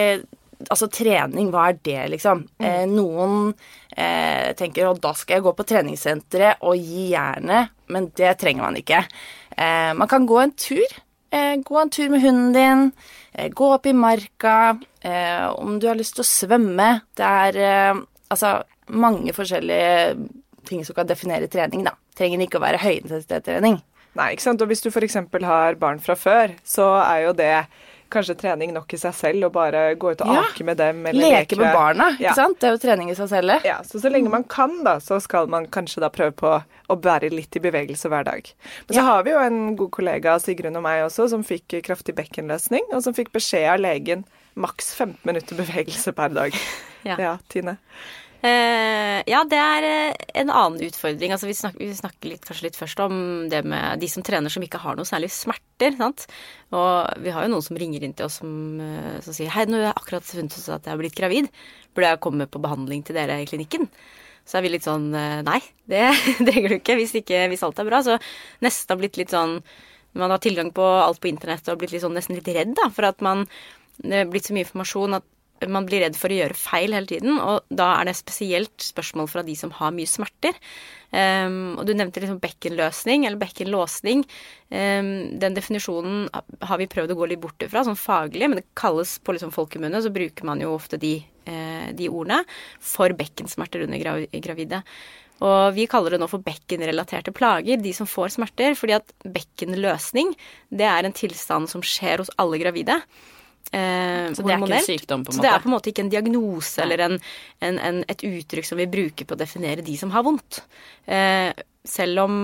Altså, 0.71 0.87
trening, 0.87 1.49
hva 1.51 1.73
er 1.73 1.79
det, 1.83 2.05
liksom? 2.13 2.45
Eh, 2.63 2.85
noen 2.87 3.49
eh, 3.97 4.53
tenker 4.59 4.91
at 4.91 5.01
da 5.03 5.13
skal 5.17 5.39
jeg 5.39 5.47
gå 5.47 5.55
på 5.57 5.67
treningssenteret 5.69 6.65
og 6.67 6.77
gi 6.81 7.11
jernet, 7.13 7.73
men 7.93 8.11
det 8.19 8.35
trenger 8.41 8.67
man 8.67 8.79
ikke. 8.81 9.03
Eh, 9.57 9.93
man 9.99 10.11
kan 10.11 10.27
gå 10.29 10.39
en 10.43 10.55
tur. 10.57 10.99
Eh, 11.33 11.57
gå 11.65 11.81
en 11.81 11.93
tur 11.93 12.13
med 12.13 12.25
hunden 12.25 12.53
din. 12.57 12.87
Eh, 13.33 13.49
gå 13.53 13.73
opp 13.75 13.87
i 13.87 13.95
marka. 13.97 14.79
Eh, 15.01 15.47
om 15.57 15.79
du 15.81 15.89
har 15.89 15.99
lyst 15.99 16.17
til 16.19 16.25
å 16.25 16.29
svømme. 16.29 16.91
Det 17.17 17.29
er 17.47 17.61
eh, 17.63 18.03
altså 18.33 18.59
mange 18.93 19.33
forskjellige 19.37 20.17
ting 20.69 20.85
som 20.87 20.97
kan 20.97 21.09
definere 21.09 21.49
trening, 21.51 21.85
da. 21.87 21.97
Trenger 22.17 22.45
ikke 22.45 22.61
å 22.61 22.67
være 22.67 22.83
høyintensitetstrening. 22.83 23.81
Nei, 24.19 24.33
ikke 24.35 24.45
sant. 24.45 24.61
Og 24.61 24.69
hvis 24.69 24.85
du 24.85 24.91
f.eks. 24.93 25.17
har 25.49 25.81
barn 25.81 26.03
fra 26.03 26.17
før, 26.19 26.53
så 26.65 26.89
er 27.01 27.27
jo 27.27 27.37
det 27.37 27.55
kanskje 28.13 28.37
trening 28.39 28.73
nok 28.77 28.93
i 28.95 29.01
seg 29.01 29.15
selv 29.17 29.49
og 29.49 29.53
bare 29.57 29.95
gå 29.97 30.13
ut 30.13 30.21
og 30.25 30.29
Ja. 30.35 30.43
ake 30.45 30.65
med 30.69 30.77
dem. 30.79 31.01
Eller 31.11 31.31
Leke 31.39 31.57
med 31.59 31.73
barna, 31.75 32.11
ikke 32.15 32.29
Ja. 32.29 32.35
sant. 32.37 32.59
Det 32.61 32.69
er 32.69 32.77
jo 32.77 32.83
trening 32.85 33.11
i 33.11 33.15
seg 33.19 33.29
selv. 33.33 33.65
Ja, 33.65 33.79
så 33.83 34.01
så 34.01 34.11
lenge 34.13 34.31
man 34.31 34.45
kan, 34.45 34.85
da, 34.85 34.99
så 35.01 35.21
skal 35.21 35.47
man 35.49 35.67
kanskje 35.67 36.01
da 36.05 36.09
prøve 36.11 36.33
på 36.37 36.53
å 36.91 37.01
være 37.01 37.31
litt 37.33 37.57
i 37.57 37.61
bevegelse 37.61 38.09
hver 38.13 38.25
dag. 38.25 38.53
Men 38.89 38.97
så 38.99 39.03
har 39.03 39.23
vi 39.25 39.31
jo 39.31 39.39
en 39.39 39.77
god 39.77 39.91
kollega, 39.91 40.39
Sigrun 40.39 40.77
og 40.77 40.83
meg 40.83 41.03
også, 41.07 41.29
som 41.31 41.43
fikk 41.43 41.83
kraftig 41.83 42.15
bekkenløsning, 42.15 42.83
og 42.93 43.03
som 43.03 43.15
fikk 43.15 43.33
beskjed 43.33 43.69
av 43.75 43.81
legen 43.81 44.25
maks 44.57 44.95
15 44.95 45.19
minutter 45.25 45.57
bevegelse 45.57 46.13
per 46.15 46.29
dag. 46.29 46.53
Ja. 47.05 47.17
ja 47.19 47.39
Tine. 47.51 47.79
Eh, 48.43 49.21
ja, 49.31 49.45
det 49.47 49.59
er 49.59 49.85
eh, 49.87 50.23
en 50.41 50.51
annen 50.51 50.83
utfordring. 50.89 51.31
Altså, 51.31 51.47
vi 51.47 51.55
snakker, 51.55 51.79
vi 51.79 51.95
snakker 51.95 52.33
litt, 52.33 52.47
kanskje 52.47 52.67
litt 52.67 52.79
først 52.79 53.03
om 53.05 53.15
det 53.53 53.61
med 53.71 54.03
de 54.03 54.09
som 54.11 54.25
trener 54.27 54.51
som 54.51 54.65
ikke 54.67 54.81
har 54.83 54.99
noe 54.99 55.07
særlig 55.07 55.31
smerter. 55.31 55.95
Sant? 55.99 56.25
Og 56.75 57.23
vi 57.23 57.35
har 57.35 57.47
jo 57.47 57.53
noen 57.53 57.63
som 57.63 57.79
ringer 57.79 58.03
inn 58.03 58.17
til 58.19 58.27
oss 58.27 58.41
som, 58.41 58.51
eh, 58.83 59.21
som 59.23 59.37
sier 59.37 59.53
hei, 59.55 59.69
nå 59.71 59.79
har 59.79 59.93
jeg 59.93 60.01
akkurat 60.01 60.27
funnet 60.27 60.57
ut 60.59 60.73
at 60.75 60.89
jeg 60.89 60.95
har 60.95 60.99
blitt 60.99 61.19
gravid. 61.19 61.53
Burde 61.95 62.11
jeg 62.11 62.23
komme 62.27 62.49
på 62.51 62.63
behandling 62.65 63.07
til 63.07 63.19
dere 63.19 63.39
i 63.39 63.47
klinikken? 63.47 63.87
Så 64.43 64.59
er 64.59 64.65
vi 64.65 64.73
litt 64.73 64.89
sånn 64.89 65.13
nei, 65.47 65.61
det 65.87 66.03
trenger 66.49 66.73
du 66.73 66.77
ikke 66.81 66.97
hvis, 66.99 67.15
ikke 67.21 67.45
hvis 67.53 67.63
alt 67.63 67.79
er 67.79 67.87
bra. 67.87 68.01
Så 68.03 68.17
nesten 68.65 68.91
har 68.91 68.99
blitt 68.99 69.21
litt 69.21 69.31
sånn 69.31 69.61
Man 70.19 70.29
har 70.29 70.43
tilgang 70.45 70.69
på 70.77 70.85
alt 70.85 71.23
på 71.23 71.31
internett 71.31 71.63
og 71.65 71.71
har 71.73 71.79
blitt 71.81 71.95
litt 71.95 72.03
sånn, 72.03 72.13
nesten 72.13 72.37
litt 72.37 72.51
redd 72.53 72.75
da, 72.77 72.91
for 72.93 73.07
at 73.09 73.23
man 73.25 73.47
det 74.03 74.19
er 74.19 74.29
blitt 74.29 74.49
så 74.49 74.53
mye 74.53 74.67
informasjon 74.67 75.17
at 75.17 75.25
man 75.71 75.87
blir 75.87 76.03
redd 76.03 76.17
for 76.19 76.33
å 76.33 76.39
gjøre 76.39 76.59
feil 76.59 76.97
hele 76.97 77.11
tiden, 77.11 77.37
og 77.39 77.69
da 77.71 77.93
er 77.99 78.09
det 78.09 78.17
spesielt 78.19 78.83
spørsmål 78.83 79.29
fra 79.31 79.45
de 79.47 79.55
som 79.59 79.73
har 79.79 79.95
mye 79.95 80.11
smerter. 80.11 80.59
Um, 81.13 81.77
og 81.77 81.85
du 81.85 81.93
nevnte 81.93 82.23
liksom 82.23 82.41
bekkenløsning, 82.41 83.27
eller 83.29 83.41
bekkenlåsning. 83.41 84.25
Um, 84.73 85.11
den 85.43 85.59
definisjonen 85.59 86.29
har 86.65 86.81
vi 86.81 86.89
prøvd 86.91 87.13
å 87.13 87.19
gå 87.19 87.29
litt 87.31 87.43
bort 87.43 87.65
ifra, 87.65 87.85
sånn 87.85 88.01
faglig, 88.01 88.49
men 88.49 88.63
det 88.63 88.71
kalles 88.79 89.19
på 89.21 89.37
liksom 89.37 89.53
folkemunne, 89.55 90.01
så 90.01 90.13
bruker 90.15 90.49
man 90.49 90.63
jo 90.65 90.73
ofte 90.79 91.01
de, 91.01 91.19
eh, 91.45 91.91
de 91.93 92.09
ordene 92.09 92.41
for 92.81 93.13
bekkensmerter 93.19 93.85
under 93.85 94.01
grav 94.01 94.25
gravide. 94.33 94.81
Og 95.43 95.75
vi 95.75 95.89
kaller 95.91 96.15
det 96.15 96.23
nå 96.23 96.29
for 96.31 96.45
bekkenrelaterte 96.45 97.35
plager, 97.35 97.81
de 97.83 97.93
som 97.97 98.09
får 98.09 98.37
smerter, 98.37 98.77
fordi 98.79 98.97
at 99.01 99.15
bekkenløsning, 99.27 100.35
det 100.71 100.87
er 100.87 101.05
en 101.05 101.17
tilstand 101.17 101.71
som 101.71 101.83
skjer 101.83 102.23
hos 102.23 102.31
alle 102.41 102.61
gravide. 102.63 103.01
Eh, 103.73 104.29
Så 104.37 104.45
det 104.45 104.53
er 104.53 104.61
ikke 104.61 104.77
en 104.77 104.85
sykdom, 104.85 105.23
på 105.25 105.33
en 105.33 105.37
Så 105.39 105.43
det 105.45 105.49
er 105.49 105.63
på 105.65 105.71
en 105.71 105.75
måte 105.75 105.89
ikke 105.89 106.05
en 106.05 106.13
diagnose 106.13 106.83
eller 106.85 107.01
en, 107.07 107.15
en, 107.65 107.79
en, 107.81 108.01
et 108.13 108.25
uttrykk 108.29 108.67
som 108.69 108.77
vi 108.77 108.89
bruker 108.93 109.25
på 109.25 109.33
å 109.33 109.41
definere 109.41 109.85
de 109.87 109.95
som 109.97 110.13
har 110.13 110.27
vondt. 110.27 110.61
Eh, 111.09 111.53
selv 111.89 112.21
om 112.27 112.35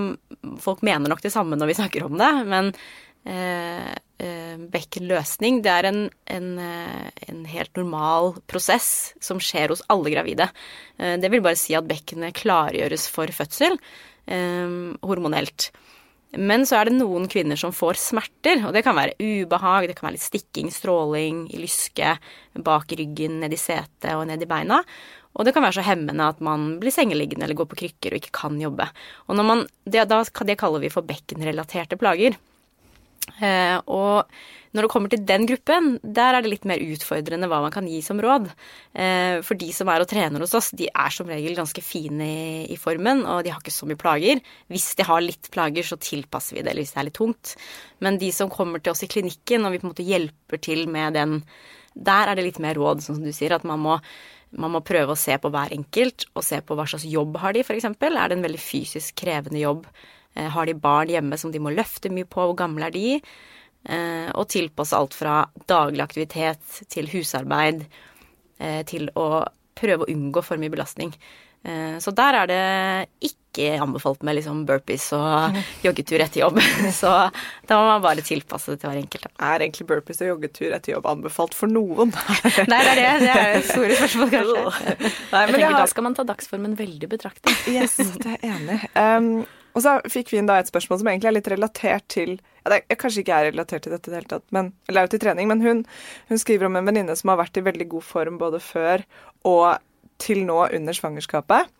folk 0.59 0.81
mener 0.81 1.11
nok 1.11 1.21
det 1.21 1.31
samme 1.31 1.55
når 1.55 1.69
vi 1.69 1.77
snakker 1.77 2.07
om 2.07 2.17
det, 2.19 2.31
men 2.49 2.71
eh, 3.29 3.93
eh, 4.25 4.57
bekkenløsning, 4.73 5.61
det 5.63 5.71
er 5.75 5.89
en, 5.91 6.01
en, 6.33 6.49
eh, 6.65 7.11
en 7.29 7.45
helt 7.53 7.77
normal 7.77 8.33
prosess 8.49 9.13
som 9.23 9.39
skjer 9.43 9.69
hos 9.75 9.85
alle 9.87 10.11
gravide. 10.15 10.49
Eh, 10.97 11.15
det 11.21 11.29
vil 11.31 11.45
bare 11.45 11.59
si 11.61 11.77
at 11.77 11.87
bekkenet 11.87 12.41
klargjøres 12.41 13.05
for 13.13 13.31
fødsel 13.37 13.77
eh, 14.25 14.75
hormonelt. 15.05 15.69
Men 16.37 16.65
så 16.69 16.77
er 16.77 16.89
det 16.89 16.97
noen 16.99 17.25
kvinner 17.31 17.57
som 17.57 17.73
får 17.73 17.97
smerter, 17.97 18.61
og 18.67 18.75
det 18.75 18.83
kan 18.85 18.97
være 18.97 19.15
ubehag, 19.17 19.87
det 19.89 19.95
kan 19.97 20.09
være 20.09 20.17
litt 20.19 20.27
stikking, 20.27 20.69
stråling, 20.73 21.47
i 21.49 21.61
lyske, 21.61 22.11
bak 22.65 22.93
ryggen, 22.99 23.39
ned 23.41 23.55
i 23.55 23.57
setet 23.57 24.11
og 24.13 24.27
ned 24.29 24.45
i 24.45 24.49
beina. 24.49 24.83
Og 25.37 25.45
det 25.45 25.55
kan 25.55 25.65
være 25.65 25.79
så 25.79 25.85
hemmende 25.85 26.27
at 26.29 26.41
man 26.43 26.75
blir 26.81 26.93
sengeliggende 26.93 27.47
eller 27.47 27.57
går 27.57 27.69
på 27.71 27.79
krykker 27.81 28.13
og 28.13 28.21
ikke 28.21 28.35
kan 28.35 28.61
jobbe. 28.61 28.85
Og 29.29 29.41
man, 29.41 29.65
det, 29.85 30.05
da, 30.09 30.21
det 30.21 30.57
kaller 30.61 30.83
vi 30.83 30.93
for 30.93 31.05
bekkenrelaterte 31.05 31.97
plager. 32.01 32.37
Eh, 33.39 33.77
og 33.87 34.29
når 34.75 34.85
det 34.85 34.91
kommer 34.91 35.09
til 35.09 35.23
den 35.25 35.47
gruppen, 35.49 35.87
der 36.03 36.35
er 36.35 36.45
det 36.45 36.51
litt 36.51 36.67
mer 36.69 36.81
utfordrende 36.83 37.49
hva 37.49 37.61
man 37.63 37.73
kan 37.73 37.87
gi 37.89 38.01
som 38.05 38.21
råd. 38.21 38.49
Eh, 38.93 39.39
for 39.45 39.57
de 39.59 39.69
som 39.73 39.89
er 39.89 40.03
og 40.03 40.09
trener 40.11 40.43
hos 40.45 40.53
oss, 40.57 40.69
de 40.77 40.89
er 40.91 41.13
som 41.13 41.29
regel 41.29 41.57
ganske 41.57 41.83
fine 41.83 42.29
i, 42.69 42.77
formen, 42.79 43.23
og 43.25 43.43
de 43.45 43.53
har 43.53 43.63
ikke 43.63 43.73
så 43.73 43.89
mye 43.89 43.99
plager. 43.99 44.43
Hvis 44.69 44.91
de 44.99 45.07
har 45.09 45.25
litt 45.25 45.49
plager, 45.53 45.85
så 45.87 45.97
tilpasser 45.97 46.57
vi 46.59 46.63
det, 46.63 46.73
eller 46.73 46.85
hvis 46.85 46.95
det 46.95 47.01
er 47.01 47.09
litt 47.09 47.19
tungt. 47.19 47.55
Men 48.05 48.21
de 48.21 48.31
som 48.35 48.51
kommer 48.53 48.83
til 48.83 48.93
oss 48.93 49.05
i 49.05 49.11
klinikken, 49.11 49.65
og 49.65 49.73
vi 49.73 49.81
på 49.81 49.89
en 49.89 49.93
måte 49.95 50.07
hjelper 50.07 50.61
til 50.61 50.85
med 50.91 51.17
den 51.17 51.39
der 51.99 52.29
er 52.29 52.37
det 52.37 52.45
litt 52.45 52.59
mer 52.61 52.77
råd, 52.77 53.01
sånn 53.03 53.17
som 53.17 53.25
du 53.25 53.33
sier, 53.35 53.55
at 53.55 53.65
man 53.67 53.81
må 53.81 53.97
man 54.49 54.73
må 54.73 54.79
prøve 54.81 55.13
å 55.13 55.19
se 55.19 55.35
på 55.37 55.51
hver 55.53 55.73
enkelt, 55.75 56.25
og 56.33 56.45
se 56.45 56.57
på 56.65 56.73
hva 56.77 56.87
slags 56.89 57.05
jobb 57.05 57.37
har 57.37 57.53
de, 57.53 57.61
f.eks. 57.61 57.85
Er 57.85 57.99
det 58.01 58.37
en 58.37 58.45
veldig 58.47 58.61
fysisk 58.61 59.19
krevende 59.21 59.61
jobb? 59.61 59.83
Eh, 60.35 60.49
har 60.49 60.65
de 60.65 60.73
barn 60.77 61.09
hjemme 61.09 61.37
som 61.37 61.51
de 61.51 61.61
må 61.61 61.73
løfte 61.73 62.11
mye 62.13 62.27
på? 62.29 62.49
Hvor 62.51 62.57
gamle 62.59 62.89
er 62.89 62.95
de? 62.95 63.17
Eh, 63.89 64.29
og 64.35 64.49
tilpasse 64.51 64.97
alt 64.97 65.15
fra 65.17 65.41
daglig 65.69 66.03
aktivitet 66.05 66.81
til 66.91 67.09
husarbeid 67.13 67.85
eh, 68.59 68.81
til 68.89 69.09
å 69.17 69.45
prøve 69.79 70.05
å 70.05 70.11
unngå 70.11 70.43
for 70.43 70.61
mye 70.61 70.73
belastning. 70.73 71.13
Så 71.99 72.13
der 72.15 72.37
er 72.39 72.45
det 72.47 72.59
ikke 73.27 73.81
anbefalt 73.83 74.21
med 74.23 74.37
liksom 74.37 74.61
burpees 74.63 75.09
og 75.17 75.57
joggetur 75.85 76.21
etter 76.23 76.39
jobb. 76.45 76.59
Så 77.01 77.11
da 77.67 77.79
må 77.79 77.89
man 77.89 78.05
bare 78.05 78.23
tilpasse 78.23 78.71
det 78.71 78.79
til 78.79 78.87
hver 78.87 78.99
enkelt. 79.01 79.27
Er 79.35 79.65
egentlig 79.65 79.89
burpees 79.89 80.21
og 80.23 80.29
joggetur 80.29 80.71
etter 80.77 80.93
jobb 80.93 81.09
anbefalt 81.11 81.57
for 81.57 81.71
noen? 81.71 82.15
Nei, 82.71 82.79
det 82.79 82.93
er 82.93 83.01
det. 83.01 83.09
Det 83.25 83.35
er 83.35 83.67
store 83.67 83.99
spørsmål, 83.99 84.31
kanskje. 84.37 84.63
Nei, 84.63 85.43
jeg 85.43 85.51
tenker, 85.51 85.65
har... 85.65 85.77
Da 85.81 85.91
skal 85.91 86.07
man 86.07 86.15
ta 86.15 86.27
dagsformen 86.31 86.79
veldig 86.79 87.11
betraktet 87.11 87.67
Yes, 87.75 87.99
det 87.99 88.37
er 88.37 88.39
jeg 88.39 88.55
enig 88.55 88.79
um, 88.95 89.31
og 89.79 89.85
så 89.85 89.95
fikk 90.11 90.33
vi 90.33 90.41
inn 90.41 90.49
da 90.49 90.59
et 90.59 90.69
spørsmål 90.69 91.01
som 91.01 91.09
egentlig 91.11 91.31
er 91.31 91.37
litt 91.37 91.51
relatert 91.55 92.07
til 92.11 92.35
ja, 92.35 92.73
det 92.73 92.81
er, 92.81 92.99
Kanskje 92.99 93.23
ikke 93.23 93.37
er 93.39 93.49
relatert 93.53 93.85
til 93.85 93.95
dette 93.95 94.09
i 94.09 94.13
det 94.13 94.21
hele 94.21 94.31
tatt, 94.35 94.47
men, 94.55 94.73
eller 94.89 95.01
er 95.01 95.07
jo 95.07 95.15
til 95.15 95.23
trening, 95.23 95.47
men 95.51 95.63
hun, 95.63 95.83
hun 96.29 96.41
skriver 96.41 96.67
om 96.67 96.77
en 96.79 96.89
venninne 96.91 97.15
som 97.15 97.31
har 97.31 97.39
vært 97.41 97.57
i 97.61 97.65
veldig 97.65 97.89
god 97.95 98.05
form 98.05 98.39
både 98.41 98.61
før 98.63 99.05
og 99.47 99.79
til 100.19 100.43
nå 100.43 100.65
under 100.75 100.95
svangerskapet 100.95 101.71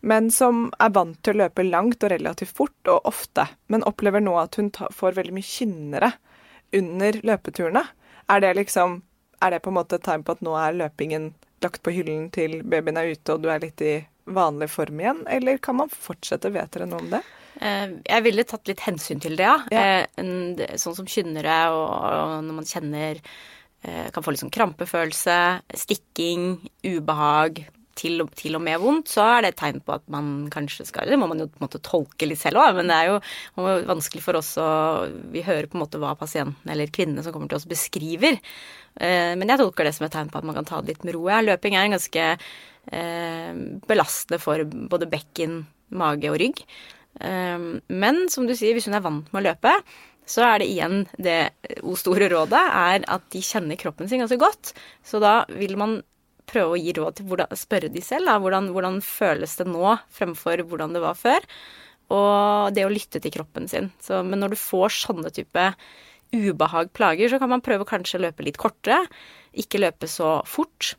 men 0.00 0.30
som 0.30 0.66
er 0.82 0.92
vant 0.94 1.18
til 1.24 1.36
å 1.36 1.44
løpe 1.44 1.64
langt 1.66 2.04
og 2.04 2.12
relativt 2.12 2.54
fort 2.56 2.90
og 2.90 3.08
ofte, 3.08 3.46
men 3.72 3.84
opplever 3.88 4.22
nå 4.22 4.36
at 4.40 4.58
hun 4.60 4.70
får 4.70 5.18
veldig 5.18 5.34
mye 5.36 5.48
kynnere 5.48 6.12
under 6.76 7.20
løpeturene. 7.26 7.84
Er 8.28 8.42
det 8.42 8.56
liksom 8.62 9.02
Er 9.36 9.50
det 9.50 9.58
på 9.60 9.68
en 9.68 9.76
måte 9.76 9.98
et 9.98 10.02
tegn 10.02 10.22
på 10.24 10.32
at 10.32 10.40
nå 10.40 10.54
er 10.56 10.72
løpingen 10.72 11.34
lagt 11.60 11.82
på 11.84 11.92
hyllen 11.92 12.30
til 12.32 12.62
babyen 12.64 12.96
er 12.96 13.10
ute 13.12 13.34
og 13.34 13.42
du 13.44 13.50
er 13.52 13.60
litt 13.60 13.82
i 13.84 13.98
vanlig 14.24 14.70
form 14.72 15.02
igjen, 15.02 15.18
eller 15.28 15.58
kan 15.60 15.76
man 15.76 15.92
fortsette? 15.92 16.48
Vet 16.54 16.72
dere 16.72 16.86
noe 16.88 17.02
om 17.04 17.10
det? 17.12 17.20
Eh, 17.60 17.96
jeg 18.04 18.26
ville 18.26 18.46
tatt 18.48 18.68
litt 18.68 18.84
hensyn 18.86 19.22
til 19.22 19.36
det, 19.38 19.46
ja. 19.46 19.58
ja. 19.72 20.74
Sånn 20.80 20.96
som 20.98 21.08
kynnere 21.08 21.60
og 21.72 22.44
når 22.44 22.58
man 22.58 22.68
kjenner 22.68 23.20
eh, 23.20 24.10
Kan 24.12 24.24
få 24.24 24.34
litt 24.34 24.42
sånn 24.44 24.54
krampefølelse, 24.54 25.38
stikking, 25.86 26.58
ubehag, 26.84 27.64
til, 27.96 28.20
til, 28.36 28.56
og 28.58 28.62
med 28.64 28.80
vondt, 28.82 29.10
så 29.14 29.24
er 29.24 29.42
det 29.42 29.52
et 29.52 29.58
tegn 29.60 29.80
på 29.84 29.94
at 29.96 30.04
man 30.12 30.48
kanskje 30.52 30.86
skal 30.88 31.08
Det 31.08 31.18
må 31.20 31.28
man 31.30 31.40
jo 31.40 31.48
på 31.48 31.58
en 31.58 31.64
måte 31.64 31.80
tolke 31.84 32.28
litt 32.28 32.40
selv 32.42 32.60
òg, 32.60 32.76
men 32.78 32.90
det 32.90 32.96
er 32.96 33.08
jo 33.08 33.68
vanskelig 33.88 34.24
for 34.24 34.38
oss 34.40 34.52
å 34.60 34.68
Vi 35.32 35.44
hører 35.46 35.70
på 35.70 35.78
en 35.78 35.84
måte 35.84 36.00
hva 36.02 36.12
pasienten 36.18 36.72
eller 36.72 36.92
kvinnene 36.92 37.24
som 37.24 37.34
kommer 37.34 37.50
til 37.50 37.60
oss, 37.60 37.68
beskriver. 37.70 38.38
Eh, 39.00 39.32
men 39.38 39.48
jeg 39.48 39.62
tolker 39.62 39.88
det 39.88 39.94
som 39.96 40.06
et 40.06 40.14
tegn 40.16 40.32
på 40.32 40.40
at 40.40 40.48
man 40.48 40.58
kan 40.58 40.68
ta 40.68 40.82
det 40.82 40.94
litt 40.94 41.08
med 41.08 41.16
ro. 41.16 41.24
Ja, 41.32 41.40
løping 41.44 41.76
er 41.76 41.86
en 41.86 41.96
ganske 41.96 42.26
eh, 42.36 43.50
belastende 43.88 44.40
for 44.42 44.66
både 44.92 45.08
bekken, 45.10 45.62
mage 45.96 46.32
og 46.32 46.40
rygg. 46.42 46.62
Eh, 47.20 47.70
men 47.86 48.26
som 48.32 48.48
du 48.48 48.54
sier, 48.56 48.76
hvis 48.76 48.90
hun 48.90 48.98
er 48.98 49.04
vant 49.04 49.32
med 49.32 49.42
å 49.42 49.46
løpe, 49.50 49.72
så 50.26 50.42
er 50.42 50.60
det 50.60 50.68
igjen 50.72 51.04
det 51.22 51.38
o 51.86 51.94
store 51.98 52.28
rådet 52.32 52.60
er 52.60 53.04
at 53.14 53.26
de 53.30 53.42
kjenner 53.46 53.78
kroppen 53.78 54.10
sin 54.10 54.22
ganske 54.22 54.38
godt. 54.40 54.74
Så 55.06 55.22
da 55.22 55.44
vil 55.54 55.76
man 55.78 56.00
prøve 56.50 56.74
å 56.74 56.80
gi 56.80 56.94
råd 56.96 57.18
til 57.18 57.28
hvordan, 57.30 57.58
spørre 57.58 57.90
de 57.92 58.02
selv. 58.04 58.30
Da, 58.30 58.38
hvordan, 58.42 58.70
hvordan, 58.74 58.98
føles 59.04 59.54
det 59.58 59.68
nå 59.70 59.96
fremfor 60.14 60.64
hvordan 60.66 60.96
det 60.96 61.02
var 61.04 61.18
før? 61.18 61.46
Og 62.14 62.74
det 62.74 62.86
å 62.86 62.92
lytte 62.92 63.22
til 63.22 63.34
kroppen 63.34 63.70
sin. 63.70 63.90
Så, 64.02 64.20
men 64.26 64.42
når 64.42 64.54
du 64.54 64.60
får 64.60 64.94
sånne 64.98 65.32
type 65.34 65.70
ubehag, 66.34 66.90
plager, 66.94 67.30
så 67.30 67.40
kan 67.42 67.50
man 67.50 67.62
prøve 67.64 67.86
å 67.86 68.22
løpe 68.22 68.46
litt 68.46 68.58
kortere. 68.58 69.04
Ikke 69.54 69.82
løpe 69.82 70.10
så 70.10 70.40
fort. 70.46 70.94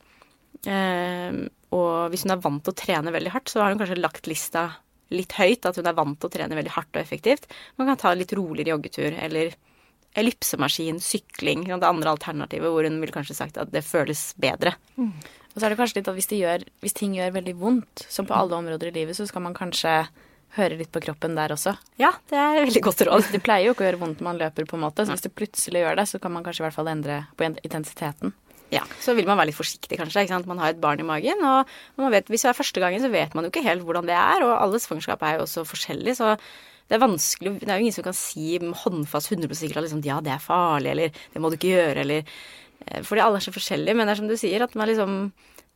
Eh, 0.67 1.31
og 1.75 2.11
hvis 2.11 2.23
hun 2.23 2.35
er 2.35 2.43
vant 2.43 2.63
til 2.63 2.73
å 2.73 2.79
trene 2.79 3.15
veldig 3.15 3.35
hardt, 3.35 3.51
så 3.51 3.63
har 3.63 3.71
hun 3.71 3.79
kanskje 3.79 3.99
lagt 3.99 4.27
lista 4.31 4.69
litt 5.13 5.37
høyt. 5.37 5.65
At 5.67 5.79
hun 5.79 5.87
er 5.89 5.97
vant 5.97 6.19
til 6.19 6.29
å 6.29 6.33
trene 6.33 6.57
veldig 6.57 6.75
hardt 6.75 6.93
og 6.95 7.01
effektivt. 7.01 7.49
Man 7.79 7.89
kan 7.91 7.99
ta 8.01 8.13
litt 8.17 8.35
roligere 8.37 8.75
joggetur 8.75 9.15
eller 9.15 9.55
ellipsemaskin, 10.17 11.01
sykling. 11.03 11.67
Det 11.67 11.87
andre 11.87 12.13
alternativet 12.15 12.73
hvor 12.73 12.87
hun 12.87 13.01
ville 13.01 13.13
kanskje 13.13 13.37
sagt 13.37 13.59
at 13.61 13.73
det 13.73 13.85
føles 13.85 14.31
bedre. 14.41 14.73
Mm. 14.97 15.11
Og 15.53 15.59
så 15.59 15.65
er 15.65 15.73
det 15.73 15.79
kanskje 15.79 15.99
litt 15.99 16.09
at 16.09 16.17
hvis, 16.17 16.31
gjør, 16.37 16.63
hvis, 16.85 16.95
ting 16.97 17.13
gjør 17.17 17.35
veldig 17.37 17.53
vondt, 17.57 18.05
som 18.13 18.27
på 18.29 18.35
alle 18.37 18.57
områder 18.57 18.91
i 18.91 18.97
livet, 18.99 19.17
så 19.17 19.25
skal 19.29 19.41
man 19.45 19.57
kanskje 19.57 19.93
høre 20.57 20.77
litt 20.79 20.91
på 20.93 21.01
kroppen 21.03 21.37
der 21.37 21.53
også. 21.53 21.73
Ja, 22.01 22.11
det 22.29 22.37
er 22.37 22.59
veldig 22.61 22.83
godt 22.85 23.01
råd. 23.07 23.29
Det 23.33 23.41
pleier 23.45 23.67
jo 23.67 23.73
ikke 23.75 23.85
å 23.85 23.87
gjøre 23.89 24.01
vondt 24.01 24.21
når 24.21 24.29
man 24.29 24.41
løper, 24.41 24.67
på 24.69 24.77
en 24.77 24.85
måte. 24.85 25.05
Så 25.05 25.15
hvis 25.15 25.25
det 25.25 25.33
plutselig 25.37 25.81
gjør 25.83 25.97
det, 25.99 26.05
så 26.09 26.21
kan 26.21 26.33
man 26.33 26.45
kanskje 26.45 26.63
i 26.63 26.67
hvert 26.67 26.77
fall 26.77 26.91
endre 26.93 27.23
på 27.37 27.49
intensiteten. 27.49 28.33
Ja, 28.73 28.83
så 28.99 29.15
vil 29.15 29.27
man 29.27 29.39
være 29.39 29.51
litt 29.51 29.57
forsiktig, 29.57 29.95
kanskje. 29.95 30.25
ikke 30.25 30.33
sant? 30.33 30.47
Man 30.49 30.59
har 30.59 30.73
et 30.73 30.81
barn 30.83 30.99
i 30.99 31.07
magen, 31.07 31.43
og 31.47 31.69
man 32.01 32.11
vet, 32.11 32.27
hvis 32.27 32.43
det 32.43 32.51
er 32.51 32.57
første 32.57 32.83
gangen, 32.83 32.99
så 33.03 33.11
vet 33.11 33.35
man 33.37 33.47
jo 33.47 33.51
ikke 33.53 33.63
helt 33.63 33.85
hvordan 33.87 34.09
det 34.09 34.15
er. 34.17 34.43
Og 34.43 34.55
alle 34.57 34.81
svangerskap 34.83 35.23
er 35.23 35.37
jo 35.37 35.45
også 35.45 35.63
forskjellige, 35.69 36.17
så 36.19 36.35
det 36.87 36.95
er 36.95 37.03
vanskelig 37.03 37.51
Det 37.59 37.67
er 37.67 37.79
jo 37.81 37.83
ingen 37.83 37.95
som 37.95 38.05
kan 38.05 38.15
si 38.15 38.55
håndfast 38.59 39.33
100 39.33 39.55
sikkert 39.59 39.81
at 39.81 39.87
liksom, 39.87 40.03
ja, 40.07 40.21
det 40.23 40.31
er 40.31 40.43
farlig, 40.43 40.93
eller 40.93 41.19
det 41.33 41.41
må 41.43 41.51
du 41.51 41.57
ikke 41.57 41.75
gjøre, 41.75 42.03
eller 42.03 42.23
eh, 42.23 43.03
Fordi 43.03 43.23
alle 43.23 43.39
er 43.39 43.45
så 43.47 43.55
forskjellige. 43.55 43.95
Men 43.95 44.07
det 44.07 44.15
er 44.15 44.21
som 44.21 44.31
du 44.31 44.37
sier, 44.39 44.63
at 44.63 44.75
man 44.75 44.87
liksom 44.87 45.15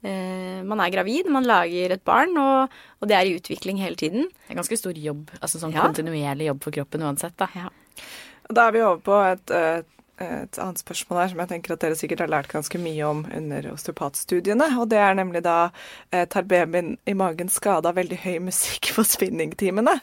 eh, 0.04 0.60
Man 0.68 0.84
er 0.84 0.92
gravid, 0.92 1.32
man 1.32 1.48
lager 1.48 1.96
et 1.96 2.04
barn, 2.04 2.36
og, 2.40 2.76
og, 3.00 3.08
det 3.08 3.18
er 3.18 3.28
i 3.28 3.36
utvikling 3.40 3.80
hele 3.84 4.00
tiden. 4.00 4.28
Det 4.28 4.56
er 4.56 4.62
ganske 4.62 4.80
stor 4.80 5.00
jobb. 5.00 5.32
Altså 5.42 5.64
sånn 5.64 5.76
ja. 5.76 5.88
kontinuerlig 5.88 6.52
jobb 6.52 6.64
for 6.64 6.80
kroppen 6.80 7.08
uansett, 7.08 7.36
da. 7.40 7.48
Ja. 7.56 7.72
Da 8.52 8.68
er 8.68 8.76
vi 8.76 8.84
over 8.84 9.04
på 9.04 9.20
et, 9.32 9.52
et 9.52 10.00
et 10.22 10.60
annet 10.62 10.82
spørsmål 10.82 11.22
her 11.22 11.32
som 11.32 11.42
jeg 11.44 11.51
tenker 11.51 11.75
at 11.75 11.84
dere 11.84 11.98
sikkert 12.00 12.24
har 12.25 12.32
lært 12.32 12.51
ganske 12.51 12.82
mye 12.82 13.08
om 13.08 13.24
under 13.38 13.70
osteopatstudiene. 13.74 14.68
Og 14.82 14.90
det 14.92 15.00
er 15.01 15.18
nemlig 15.18 15.44
da 15.46 15.58
eh, 16.12 16.28
tar 16.32 16.48
babyen 16.50 16.96
i 17.10 17.16
magen 17.18 17.51
skade 17.51 17.90
av 17.90 17.98
veldig 18.00 18.20
høy 18.24 18.38
musikk 18.48 18.94
på 18.96 19.06
spinningtimene? 19.08 19.98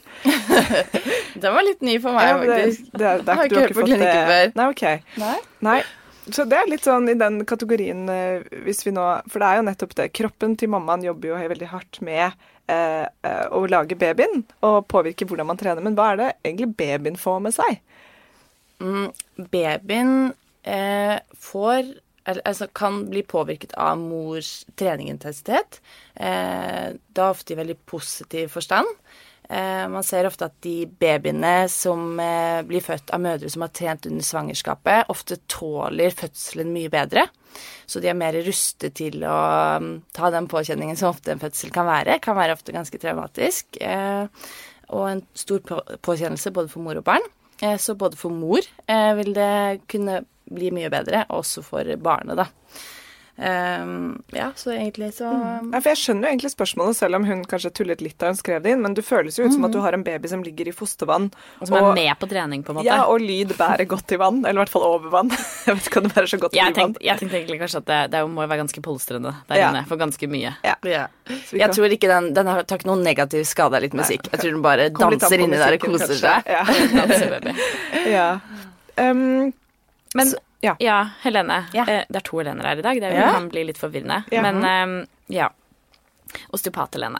Den 1.41 1.55
var 1.55 1.65
litt 1.65 1.85
ny 1.85 1.99
for 2.03 2.17
meg, 2.17 2.27
ja, 2.29 2.41
faktisk. 2.43 2.91
Det, 2.91 2.99
det, 2.99 3.15
det, 3.23 3.39
har 3.39 3.47
ikke 3.47 3.63
hørt 3.63 3.77
på 3.77 3.87
klinikken 3.87 4.29
før. 4.33 4.53
Nei, 4.59 4.67
ok. 4.73 4.85
Nei? 5.23 5.39
Nei. 5.69 5.79
Så 6.29 6.45
det 6.45 6.59
er 6.59 6.69
litt 6.69 6.85
sånn 6.85 7.09
i 7.09 7.17
den 7.17 7.41
kategorien 7.49 8.05
eh, 8.11 8.45
hvis 8.65 8.83
vi 8.85 8.93
nå 8.93 9.05
For 9.31 9.41
det 9.41 9.49
er 9.49 9.59
jo 9.59 9.65
nettopp 9.69 9.95
det. 9.97 10.09
Kroppen 10.17 10.55
til 10.59 10.71
mammaen 10.73 11.05
jobber 11.05 11.31
jo 11.31 11.39
veldig 11.53 11.69
hardt 11.71 12.01
med 12.05 12.25
eh, 12.69 13.05
eh, 13.05 13.45
å 13.49 13.63
lage 13.71 13.97
babyen 13.99 14.43
og 14.65 14.83
påvirke 14.91 15.27
hvordan 15.29 15.49
man 15.49 15.59
trener. 15.59 15.83
Men 15.85 15.97
hva 15.97 16.11
er 16.13 16.21
det 16.21 16.29
egentlig 16.43 16.73
babyen 16.79 17.19
får 17.19 17.41
med 17.47 17.55
seg? 17.55 17.79
Mm, 18.79 19.09
babyen 19.51 20.13
eh, 20.63 21.17
får 21.35 21.95
altså 22.29 22.67
kan 22.75 23.01
bli 23.09 23.23
påvirket 23.25 23.73
av 23.79 23.97
mors 23.97 24.65
treningintensitet. 24.77 25.79
Eh, 26.15 26.93
da 27.15 27.31
ofte 27.31 27.53
i 27.55 27.59
veldig 27.59 27.77
positiv 27.89 28.51
forstand. 28.53 28.87
Eh, 29.49 29.87
man 29.89 30.05
ser 30.05 30.27
ofte 30.29 30.45
at 30.45 30.59
de 30.61 30.83
babyene 31.01 31.63
som 31.73 32.19
eh, 32.21 32.61
blir 32.69 32.83
født 32.85 33.09
av 33.15 33.23
mødre 33.23 33.49
som 33.49 33.65
har 33.65 33.71
trent 33.73 34.05
under 34.05 34.25
svangerskapet, 34.25 35.09
ofte 35.09 35.39
tåler 35.49 36.13
fødselen 36.13 36.69
mye 36.75 36.91
bedre. 36.93 37.25
Så 37.89 38.01
de 38.01 38.11
er 38.11 38.17
mer 38.17 38.37
rustet 38.45 38.93
til 38.99 39.23
å 39.25 39.39
um, 39.81 39.87
ta 40.13 40.29
den 40.29 40.45
påkjenningen 40.51 40.99
som 40.99 41.15
ofte 41.15 41.33
en 41.33 41.41
fødsel 41.41 41.73
kan 41.73 41.87
være. 41.89 42.19
Kan 42.21 42.37
være 42.37 42.53
ofte 42.53 42.75
ganske 42.75 43.01
traumatisk. 43.01 43.79
Eh, 43.81 44.29
og 44.93 45.05
en 45.09 45.25
stor 45.37 45.65
påkjennelse 45.65 46.53
både 46.53 46.69
for 46.69 46.85
mor 46.85 47.01
og 47.01 47.07
barn. 47.09 47.25
Eh, 47.61 47.77
så 47.77 47.95
både 47.95 48.17
for 48.19 48.33
mor 48.33 48.63
eh, 48.87 49.11
vil 49.19 49.33
det 49.35 49.81
kunne 49.91 50.23
bli 50.49 50.71
mye 50.73 50.89
bedre, 50.91 51.25
og 51.29 51.43
også 51.43 51.63
for 51.65 51.95
barnet, 52.01 52.39
da. 52.39 52.47
Um, 53.39 54.23
ja, 54.35 54.51
så 54.55 54.71
egentlig 54.71 55.13
så 55.13 55.29
mm. 55.31 55.69
ja, 55.71 55.79
For 55.79 55.93
Jeg 55.93 55.99
skjønner 56.01 56.27
jo 56.27 56.31
egentlig 56.33 56.49
spørsmålet, 56.51 56.97
selv 56.97 57.15
om 57.15 57.23
hun 57.23 57.45
kanskje 57.47 57.69
tullet 57.71 58.01
litt 58.03 58.17
da 58.19 58.33
hun 58.33 58.39
skrev 58.39 58.65
det 58.65 58.73
inn. 58.75 58.81
Men 58.83 58.97
du 58.97 58.99
føles 59.05 59.37
jo 59.39 59.45
ut 59.47 59.53
som 59.55 59.63
at 59.63 59.71
du 59.71 59.77
mm. 59.79 59.83
har 59.85 59.95
en 59.95 60.03
baby 60.03 60.31
som 60.31 60.43
ligger 60.43 60.67
i 60.67 60.73
fostervann. 60.75 61.29
Og 61.61 61.69
som 61.69 61.77
og, 61.77 61.91
er 61.93 61.99
med 62.01 62.19
på 62.19 62.27
trening, 62.31 62.65
på 62.67 62.73
en 62.73 62.79
måte. 62.81 62.89
Ja, 62.89 63.05
og 63.07 63.23
lyd 63.23 63.53
bærer 63.55 63.87
godt 63.89 64.11
i 64.11 64.19
vann. 64.19 64.41
Eller 64.43 64.59
i 64.59 64.63
hvert 64.65 64.73
fall 64.73 64.87
over 64.89 65.13
vann. 65.13 65.31
jeg 65.67 65.77
vet 65.77 65.87
ikke 65.91 66.01
om 66.01 66.09
det 66.09 66.13
bærer 66.17 66.31
så 66.33 66.41
godt 66.41 66.57
jeg 66.57 66.75
i 66.75 66.77
vann. 66.81 66.97
Jeg 67.05 67.23
tenkte 67.23 67.39
egentlig 67.39 67.61
kanskje 67.63 67.83
at 67.83 67.87
det, 67.91 68.01
det 68.17 68.23
må 68.33 68.43
være 68.43 68.59
ganske 68.65 68.83
polstrende 68.89 69.33
der 69.47 69.61
ja. 69.61 69.71
inne 69.71 69.85
for 69.87 70.01
ganske 70.03 70.31
mye. 70.35 70.53
Ja. 70.67 70.75
ja. 70.83 71.05
Jeg 71.29 71.71
tror 71.77 71.95
ikke 71.95 72.11
den 72.11 72.31
Den 72.35 72.49
har 72.49 72.67
tatt 72.67 72.83
noen 72.89 73.05
negativ 73.05 73.47
skade 73.47 73.79
av 73.79 73.85
litt 73.85 73.95
musikk. 73.95 74.27
Jeg 74.33 74.43
tror 74.43 74.57
den 74.57 74.65
bare 74.65 74.89
danser 74.91 75.45
inni 75.45 75.59
der 75.59 75.79
og 75.79 75.87
koser 75.87 76.17
seg. 76.19 76.51
Ja. 76.51 76.67
Ja. 78.09 78.27
Um, 78.99 79.51
men 80.15 80.27
så, 80.27 80.39
ja. 80.65 80.75
ja 80.79 80.99
Helene. 81.23 81.63
Ja. 81.73 81.85
Eh, 81.87 82.03
det 82.09 82.21
er 82.21 82.25
to 82.27 82.41
Helener 82.41 82.71
her 82.71 82.81
i 82.81 82.85
dag. 82.85 83.01
Det 83.01 83.13
ja. 83.15 83.31
kan 83.35 83.49
bli 83.51 83.63
litt 83.69 83.79
forvirrende. 83.81 84.23
Men 84.31 84.63
um, 84.65 84.97
ja. 85.31 85.49
Osteopat-Helene. 86.49 87.19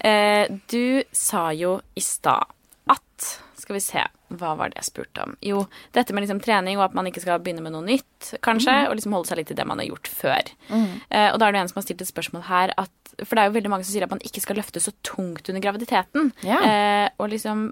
Eh, 0.00 0.46
du 0.66 1.02
sa 1.12 1.50
jo 1.52 1.80
i 1.94 2.02
stad 2.04 2.44
at 2.90 3.28
Skal 3.60 3.76
vi 3.76 3.80
se, 3.84 4.02
hva 4.40 4.54
var 4.56 4.70
det 4.72 4.80
jeg 4.80 4.86
spurte 4.88 5.22
om? 5.22 5.34
Jo, 5.44 5.60
dette 5.94 6.14
med 6.16 6.24
liksom 6.24 6.38
trening 6.42 6.78
og 6.78 6.86
at 6.88 6.94
man 6.96 7.06
ikke 7.06 7.20
skal 7.22 7.42
begynne 7.44 7.62
med 7.62 7.74
noe 7.74 7.84
nytt, 7.84 8.30
kanskje. 8.42 8.72
Mm. 8.72 8.86
Og 8.88 8.96
liksom 8.96 9.14
holde 9.14 9.28
seg 9.28 9.38
litt 9.38 9.50
til 9.52 9.58
det 9.58 9.66
man 9.68 9.82
har 9.82 9.90
gjort 9.90 10.08
før. 10.10 10.50
Mm. 10.70 10.86
Eh, 11.10 11.26
og 11.28 11.36
da 11.38 11.46
er 11.46 11.54
det 11.54 11.60
en 11.60 11.70
som 11.70 11.78
har 11.78 11.84
stilt 11.84 12.02
et 12.02 12.10
spørsmål 12.10 12.46
her 12.48 12.72
at 12.80 13.12
For 13.20 13.36
det 13.36 13.42
er 13.42 13.50
jo 13.50 13.56
veldig 13.58 13.72
mange 13.74 13.84
som 13.84 13.92
sier 13.92 14.06
at 14.06 14.14
man 14.14 14.24
ikke 14.24 14.42
skal 14.42 14.56
løfte 14.58 14.80
så 14.82 14.94
tungt 15.06 15.52
under 15.52 15.62
graviditeten. 15.62 16.32
Eh, 16.46 17.06
og 17.20 17.30
liksom 17.34 17.68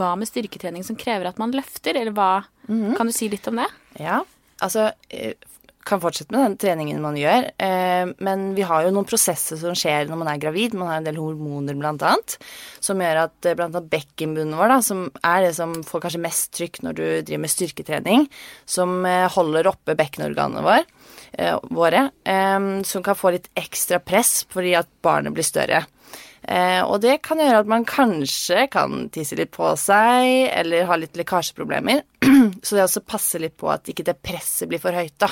Hva 0.00 0.14
med 0.18 0.28
styrketrening 0.28 0.84
som 0.84 0.98
krever 0.98 1.30
at 1.30 1.38
man 1.40 1.54
løfter, 1.54 1.94
eller 1.94 2.12
hva 2.16 2.32
mm. 2.66 2.98
Kan 2.98 3.08
du 3.08 3.14
si 3.14 3.30
litt 3.30 3.46
om 3.48 3.62
det? 3.62 3.70
Ja. 4.02 4.24
Altså, 4.64 4.90
eh, 5.10 5.34
kan 5.88 6.02
fortsette 6.02 6.34
med 6.34 6.42
den 6.42 6.56
treningen 6.60 7.00
man 7.00 7.16
gjør. 7.16 7.46
Eh, 7.64 8.10
men 8.20 8.42
vi 8.56 8.66
har 8.68 8.84
jo 8.84 8.90
noen 8.92 9.08
prosesser 9.08 9.56
som 9.56 9.76
skjer 9.78 10.10
når 10.10 10.20
man 10.20 10.28
er 10.28 10.42
gravid. 10.42 10.74
Man 10.76 10.90
har 10.90 11.00
en 11.00 11.06
del 11.06 11.16
hormoner 11.16 11.78
blant 11.78 12.04
annet, 12.04 12.36
som 12.84 13.00
gjør 13.00 13.22
at 13.22 13.48
blant 13.48 13.72
annet 13.72 13.88
bekkenbunnen 13.94 14.58
vår, 14.58 14.74
da, 14.74 14.78
som 14.84 15.06
er 15.24 15.46
det 15.46 15.54
som 15.56 15.78
får 15.88 16.04
kanskje 16.04 16.22
mest 16.26 16.52
trykk 16.58 16.82
når 16.84 16.98
du 16.98 17.04
driver 17.22 17.44
med 17.46 17.54
styrketrening, 17.54 18.28
som 18.68 19.00
holder 19.32 19.70
oppe 19.72 19.96
bekkenorganene 19.96 20.66
våre, 20.66 20.84
våre 21.72 22.08
som 22.88 23.04
kan 23.04 23.16
få 23.16 23.32
litt 23.34 23.48
ekstra 23.56 24.00
press 24.00 24.42
fordi 24.52 24.74
at 24.76 24.90
barnet 25.04 25.36
blir 25.36 25.46
større. 25.46 25.86
Eh, 26.48 26.80
og 26.80 27.02
det 27.04 27.18
kan 27.26 27.40
gjøre 27.42 27.60
at 27.60 27.68
man 27.68 27.84
kanskje 27.88 28.64
kan 28.72 29.08
tisse 29.12 29.36
litt 29.36 29.52
på 29.52 29.74
seg, 29.76 30.48
eller 30.48 30.88
ha 30.88 30.96
litt 30.96 31.18
lekkasjeproblemer. 31.18 32.00
Så 32.64 32.76
det 32.76 32.86
også 32.86 33.04
passe 33.04 33.40
litt 33.42 33.58
på 33.60 33.68
at 33.70 33.88
ikke 33.92 34.06
det 34.06 34.16
presset 34.24 34.70
blir 34.70 34.80
for 34.80 34.96
høyt, 34.96 35.14
da. 35.20 35.28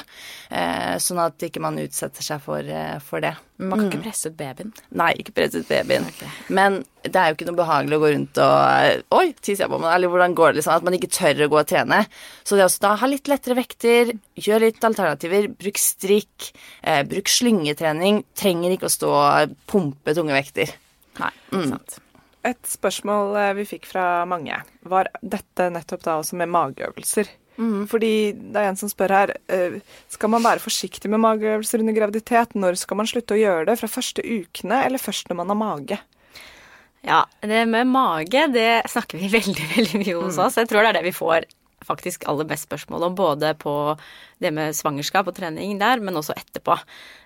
Eh, 0.52 0.94
sånn 1.02 1.22
at 1.24 1.40
ikke 1.48 1.62
man 1.64 1.80
utsetter 1.80 2.24
seg 2.24 2.44
for, 2.44 2.60
eh, 2.60 2.98
for 3.04 3.24
det. 3.24 3.32
Men 3.56 3.72
man 3.72 3.80
kan 3.80 3.88
ikke 3.88 4.02
mm. 4.02 4.04
presse 4.04 4.28
ut 4.28 4.36
babyen? 4.36 4.76
Nei, 5.00 5.10
ikke 5.22 5.34
presse 5.38 5.64
ut 5.64 5.70
babyen. 5.70 6.04
Okay. 6.12 6.30
Men 6.52 6.82
det 7.06 7.16
er 7.16 7.30
jo 7.30 7.38
ikke 7.38 7.48
noe 7.48 7.60
behagelig 7.62 7.96
å 7.96 8.02
gå 8.02 8.12
rundt 8.12 8.40
og 8.44 9.16
Oi, 9.16 9.26
tisser 9.40 9.64
jeg 9.64 9.72
på 9.72 9.80
meg? 9.80 9.92
Eller 9.94 10.12
hvordan 10.12 10.36
går 10.36 10.52
det, 10.52 10.60
liksom? 10.60 10.76
At 10.76 10.86
man 10.86 11.00
ikke 11.00 11.12
tør 11.16 11.44
å 11.46 11.52
gå 11.54 11.62
og 11.62 11.68
trene. 11.72 12.04
Så 12.44 12.60
det 12.60 12.68
også 12.68 12.84
da 12.84 12.94
ha 13.00 13.08
litt 13.08 13.32
lettere 13.32 13.56
vekter, 13.56 14.12
gjør 14.36 14.66
litt 14.68 14.84
alternativer, 14.84 15.48
bruk 15.56 15.80
strikk, 15.80 16.50
eh, 16.84 17.06
bruk 17.08 17.32
slyngetrening. 17.32 18.26
Trenger 18.36 18.76
ikke 18.76 18.90
å 18.90 18.98
stå 19.00 19.14
og 19.16 19.62
pumpe 19.70 20.12
tunge 20.12 20.36
vekter. 20.36 20.76
Nei, 21.22 21.32
mm. 21.52 21.66
sant. 21.72 21.98
Et 22.46 22.68
spørsmål 22.70 23.34
eh, 23.40 23.54
vi 23.58 23.66
fikk 23.66 23.88
fra 23.90 24.24
mange, 24.28 24.60
var 24.86 25.10
dette 25.22 25.68
nettopp 25.74 26.04
da 26.06 26.20
også 26.20 26.38
med 26.38 26.52
mageøvelser. 26.54 27.30
Mm. 27.56 27.86
Fordi 27.88 28.12
det 28.36 28.60
er 28.60 28.68
en 28.68 28.76
som 28.76 28.90
spør 28.92 29.14
her 29.16 29.30
eh, 29.48 29.78
Skal 30.12 30.28
man 30.28 30.44
være 30.44 30.60
forsiktig 30.60 31.08
med 31.08 31.22
mageøvelser 31.24 31.80
under 31.80 31.96
graviditet. 31.96 32.52
Når 32.52 32.76
skal 32.82 33.00
man 33.00 33.08
slutte 33.08 33.32
å 33.32 33.40
gjøre 33.40 33.70
det? 33.70 33.78
Fra 33.80 33.88
første 33.88 34.20
ukene, 34.20 34.82
eller 34.84 35.00
først 35.00 35.30
når 35.30 35.40
man 35.40 35.54
har 35.54 35.60
mage? 35.62 35.98
Ja, 37.06 37.22
det 37.40 37.62
med 37.70 37.86
mage 37.86 38.48
det 38.52 38.82
snakker 38.90 39.20
vi 39.22 39.30
veldig 39.38 39.68
veldig 39.76 40.02
mye 40.02 40.18
hos 40.18 40.36
mm. 40.36 40.44
oss. 40.46 40.60
Jeg 40.60 40.70
tror 40.70 40.84
det 40.84 40.92
er 40.92 40.98
det 41.00 41.06
vi 41.08 41.16
får 41.16 41.48
faktisk 41.86 42.26
aller 42.30 42.48
best 42.48 42.68
spørsmål 42.68 43.08
om, 43.08 43.14
både 43.18 43.52
på 43.60 43.74
det 44.42 44.52
med 44.54 44.76
svangerskap 44.76 45.30
og 45.30 45.36
trening 45.38 45.78
der, 45.80 46.02
men 46.02 46.18
også 46.18 46.36
etterpå. 46.36 46.78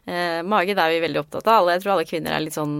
Eh, 0.06 0.40
mage 0.46 0.76
det 0.76 0.84
er 0.84 0.94
vi 0.94 1.02
veldig 1.06 1.24
opptatt 1.24 1.50
av. 1.50 1.72
Jeg 1.72 1.84
tror 1.84 1.96
alle 1.96 2.08
kvinner 2.08 2.36
er 2.36 2.44
litt 2.44 2.58
sånn 2.58 2.76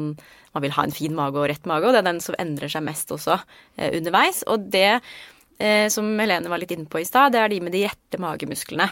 man 0.51 0.65
vil 0.65 0.75
ha 0.75 0.83
en 0.87 0.95
fin 0.95 1.15
mage 1.15 1.39
og 1.39 1.47
rett 1.51 1.69
mage, 1.71 1.87
og 1.87 1.95
det 1.95 2.01
er 2.03 2.09
den 2.09 2.23
som 2.25 2.39
endrer 2.43 2.71
seg 2.73 2.83
mest 2.83 3.13
også 3.15 3.37
eh, 3.79 3.93
underveis. 3.93 4.43
Og 4.51 4.67
det 4.73 4.89
eh, 4.97 5.87
som 5.93 6.09
Helene 6.19 6.51
var 6.51 6.63
litt 6.63 6.75
inne 6.75 6.91
på 6.91 7.03
i 7.03 7.07
stad, 7.07 7.35
det 7.35 7.43
er 7.43 7.53
de 7.53 7.61
med 7.65 7.77
de 7.77 7.85
rette 7.87 8.21
magemusklene. 8.23 8.91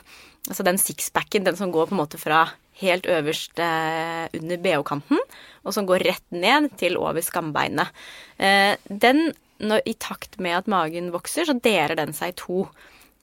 Altså 0.48 0.66
den 0.66 0.78
sixpacken, 0.80 1.46
den 1.48 1.58
som 1.58 1.74
går 1.74 1.90
på 1.90 1.96
en 1.96 2.02
måte 2.02 2.20
fra 2.20 2.46
helt 2.78 3.08
øverst 3.10 3.58
eh, 3.62 4.28
under 4.38 4.62
bh-kanten, 4.62 5.20
og 5.66 5.74
som 5.74 5.86
går 5.88 6.06
rett 6.06 6.26
ned 6.34 6.70
til 6.78 6.98
over 7.00 7.24
skambeinet. 7.24 7.90
Eh, 8.38 8.78
den, 8.86 9.32
når, 9.58 9.82
i 9.90 9.94
takt 9.98 10.38
med 10.42 10.60
at 10.60 10.70
magen 10.70 11.10
vokser, 11.14 11.48
så 11.48 11.56
deler 11.62 11.96
den 11.98 12.14
seg 12.16 12.32
i 12.32 12.38
to. 12.38 12.66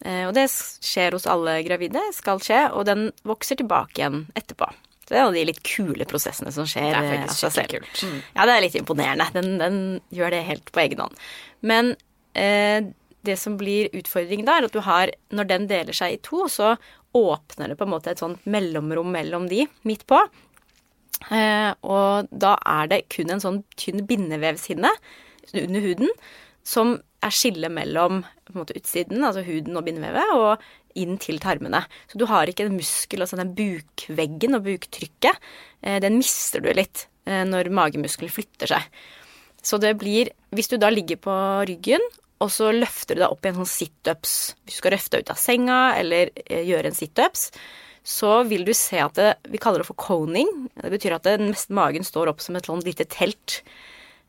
Eh, 0.04 0.26
og 0.28 0.34
det 0.36 0.48
skjer 0.52 1.16
hos 1.16 1.28
alle 1.32 1.60
gravide, 1.68 2.02
skal 2.16 2.42
skje, 2.44 2.66
og 2.76 2.88
den 2.90 3.08
vokser 3.28 3.60
tilbake 3.60 4.02
igjen 4.02 4.26
etterpå. 4.36 4.68
Så 5.06 5.14
det 5.14 5.18
er 5.18 5.22
en 5.22 5.30
av 5.30 5.38
de 5.38 5.46
litt 5.52 5.62
kule 5.66 6.06
prosessene 6.10 6.52
som 6.54 6.68
skjer 6.70 6.90
det 6.90 6.98
er 6.98 7.06
eh, 7.06 7.12
faktisk 7.14 7.48
av 7.48 7.56
seg 7.56 7.72
selv. 7.72 7.90
Mm. 8.02 8.20
Ja, 8.34 8.46
det 8.50 8.54
er 8.54 8.64
litt 8.66 8.78
imponerende. 8.80 9.28
Den, 9.36 9.58
den, 9.62 9.82
gjør 10.18 10.34
det 10.34 10.46
helt 10.48 10.72
på 10.74 10.82
egen 10.82 11.04
hånd. 11.04 11.20
Men 11.62 11.94
eh, 12.34 12.88
det 13.26 13.38
som 13.42 13.58
blir 13.60 13.94
utfordringen 13.94 14.50
da, 14.50 14.58
er 14.58 14.68
at 14.68 14.76
du 14.76 14.82
har 14.86 15.14
Når 15.34 15.50
den 15.50 15.68
deler 15.70 15.98
seg 15.98 16.16
i 16.16 16.24
to, 16.26 16.46
så 16.50 16.76
åpner 17.16 17.72
det 17.72 17.78
på 17.80 17.86
en 17.86 17.94
måte 17.94 18.12
et 18.12 18.20
sånt 18.20 18.42
mellomrom 18.50 19.14
mellom 19.14 19.46
de 19.48 19.64
midt 19.88 20.04
på. 20.10 20.20
Eh, 21.32 21.72
og 21.86 22.28
da 22.32 22.58
er 22.68 22.90
det 22.92 23.06
kun 23.14 23.32
en 23.32 23.44
sånn 23.44 23.62
tynn 23.80 24.04
bindevevshinne 24.10 24.92
under 25.54 25.84
huden 25.86 26.12
som 26.66 26.96
er 27.26 27.34
skillet 27.34 27.74
mellom 27.74 28.24
måte, 28.56 28.76
utsiden, 28.78 29.24
altså 29.26 29.44
huden 29.46 29.78
og 29.78 29.86
bindevevet, 29.86 30.34
og 30.34 31.00
inn 31.00 31.20
til 31.22 31.40
tarmene. 31.44 31.84
Så 32.10 32.20
du 32.20 32.26
har 32.30 32.50
ikke 32.50 32.68
en 32.68 32.78
muskel, 32.78 33.24
altså 33.24 33.40
den 33.40 33.54
bukveggen 33.58 34.58
og 34.58 34.66
buktrykket. 34.66 35.42
Eh, 35.84 36.00
den 36.04 36.20
mister 36.20 36.64
du 36.64 36.72
litt 36.74 37.08
eh, 37.28 37.44
når 37.48 37.72
magemuskelen 37.76 38.34
flytter 38.34 38.76
seg. 38.76 39.00
Så 39.66 39.82
det 39.82 39.96
blir 39.98 40.30
Hvis 40.56 40.70
du 40.70 40.78
da 40.78 40.92
ligger 40.94 41.18
på 41.20 41.34
ryggen, 41.68 42.04
og 42.40 42.52
så 42.54 42.70
løfter 42.72 43.16
du 43.16 43.24
deg 43.24 43.32
opp 43.32 43.46
i 43.46 43.50
en 43.50 43.58
sånn 43.62 43.70
situps 43.72 44.34
Hvis 44.66 44.76
du 44.76 44.82
skal 44.82 44.94
røfte 44.94 45.16
deg 45.16 45.24
ut 45.24 45.32
av 45.34 45.40
senga 45.40 45.80
eller 46.00 46.32
eh, 46.46 46.64
gjøre 46.68 46.92
en 46.92 46.98
situps, 46.98 47.50
så 48.06 48.44
vil 48.46 48.64
du 48.68 48.74
se 48.78 49.02
at 49.02 49.18
det, 49.18 49.34
Vi 49.50 49.60
kaller 49.62 49.82
det 49.82 49.90
for 49.90 50.00
coning. 50.00 50.70
Det 50.78 50.94
betyr 50.94 51.18
at 51.18 51.28
den 51.28 51.50
meste 51.50 51.74
magen 51.76 52.06
står 52.06 52.32
opp 52.32 52.44
som 52.44 52.56
et 52.56 52.70
sånt 52.70 52.86
lite 52.88 53.08
telt. 53.10 53.64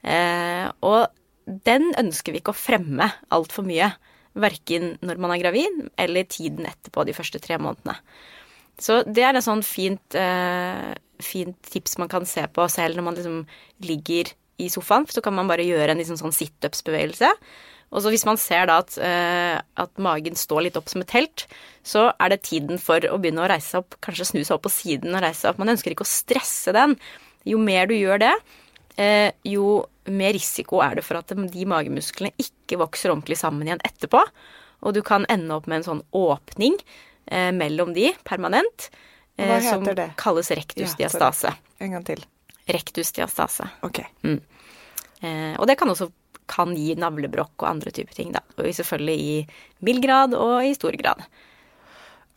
Eh, 0.02 0.66
og 0.86 1.06
den 1.46 1.92
ønsker 1.98 2.34
vi 2.34 2.42
ikke 2.42 2.54
å 2.54 2.58
fremme 2.58 3.08
altfor 3.34 3.66
mye. 3.66 3.92
Verken 4.36 4.96
når 5.06 5.20
man 5.22 5.32
er 5.32 5.40
gravid, 5.40 5.84
eller 5.96 6.26
tiden 6.28 6.66
etterpå, 6.68 7.06
de 7.06 7.14
første 7.16 7.40
tre 7.42 7.56
månedene. 7.62 7.96
Så 8.76 9.00
det 9.08 9.24
er 9.24 9.36
et 9.38 9.46
sånn 9.46 9.62
fint, 9.64 10.16
eh, 10.18 10.92
fint 11.24 11.56
tips 11.64 11.96
man 11.96 12.10
kan 12.12 12.26
se 12.28 12.44
på 12.44 12.66
selv 12.68 12.98
når 12.98 13.06
man 13.06 13.16
liksom 13.16 13.38
ligger 13.80 14.34
i 14.60 14.68
sofaen. 14.68 15.08
Så 15.08 15.22
kan 15.24 15.34
man 15.34 15.48
bare 15.48 15.64
gjøre 15.64 15.94
en 15.94 16.02
liksom 16.02 16.20
sånn 16.20 16.36
situps-bevegelse. 16.36 17.30
Og 17.94 18.02
så 18.02 18.10
hvis 18.10 18.26
man 18.26 18.38
ser 18.40 18.66
da 18.68 18.80
at, 18.82 18.96
eh, 18.98 19.56
at, 19.78 19.92
magen 20.02 20.34
står 20.36 20.66
litt 20.66 20.76
opp 20.76 20.90
som 20.90 21.04
et 21.04 21.08
telt, 21.08 21.46
så 21.86 22.10
er 22.18 22.34
det 22.34 22.42
tiden 22.42 22.80
for 22.82 22.98
å 22.98 23.18
begynne 23.22 23.44
å 23.44 23.48
reise 23.48 23.78
opp, 23.78 23.94
kanskje 24.02 24.26
snu 24.32 24.42
seg 24.42 24.56
opp 24.56 24.66
på 24.66 24.74
siden 24.74 25.14
og 25.14 25.22
reise 25.22 25.48
opp. 25.48 25.60
Man 25.62 25.70
ønsker 25.72 25.94
ikke 25.94 26.04
å 26.04 26.10
stresse 26.10 26.74
den. 26.74 26.96
Jo 27.46 27.60
mer 27.62 27.86
du 27.86 27.94
gjør 27.94 28.18
det, 28.24 28.34
jo 28.96 29.66
mer 30.08 30.32
risiko 30.32 30.80
er 30.84 30.96
det 30.96 31.04
for 31.04 31.18
at 31.18 31.32
de 31.34 31.64
magemusklene 31.68 32.32
ikke 32.40 32.78
vokser 32.80 33.12
ordentlig 33.12 33.36
sammen 33.40 33.68
igjen 33.68 33.82
etterpå. 33.84 34.22
Og 34.86 34.94
du 34.96 35.02
kan 35.04 35.26
ende 35.32 35.56
opp 35.56 35.68
med 35.68 35.80
en 35.80 35.86
sånn 35.86 36.02
åpning 36.16 36.76
eh, 37.26 37.50
mellom 37.56 37.94
de 37.96 38.12
permanent. 38.28 38.90
Eh, 39.36 39.56
som 39.64 39.84
det? 39.84 40.10
kalles 40.20 40.50
rektusdiastase. 40.50 41.52
Ja, 41.52 41.84
en 41.84 41.96
gang 41.96 42.06
til. 42.06 42.22
Rektusdiastase. 42.72 43.68
Ok. 43.86 44.02
Mm. 44.22 44.38
Eh, 45.20 45.52
og 45.56 45.66
det 45.68 45.78
kan 45.80 45.90
også 45.92 46.10
kan 46.46 46.76
gi 46.78 46.94
navlebrokk 46.94 47.64
og 47.64 47.68
andre 47.68 47.90
typer 47.90 48.14
ting, 48.14 48.30
da. 48.36 48.44
Og 48.56 48.70
selvfølgelig 48.70 49.16
i 49.18 49.36
mild 49.86 50.04
grad 50.04 50.36
og 50.38 50.60
i 50.62 50.74
stor 50.78 50.94
grad. 51.00 51.24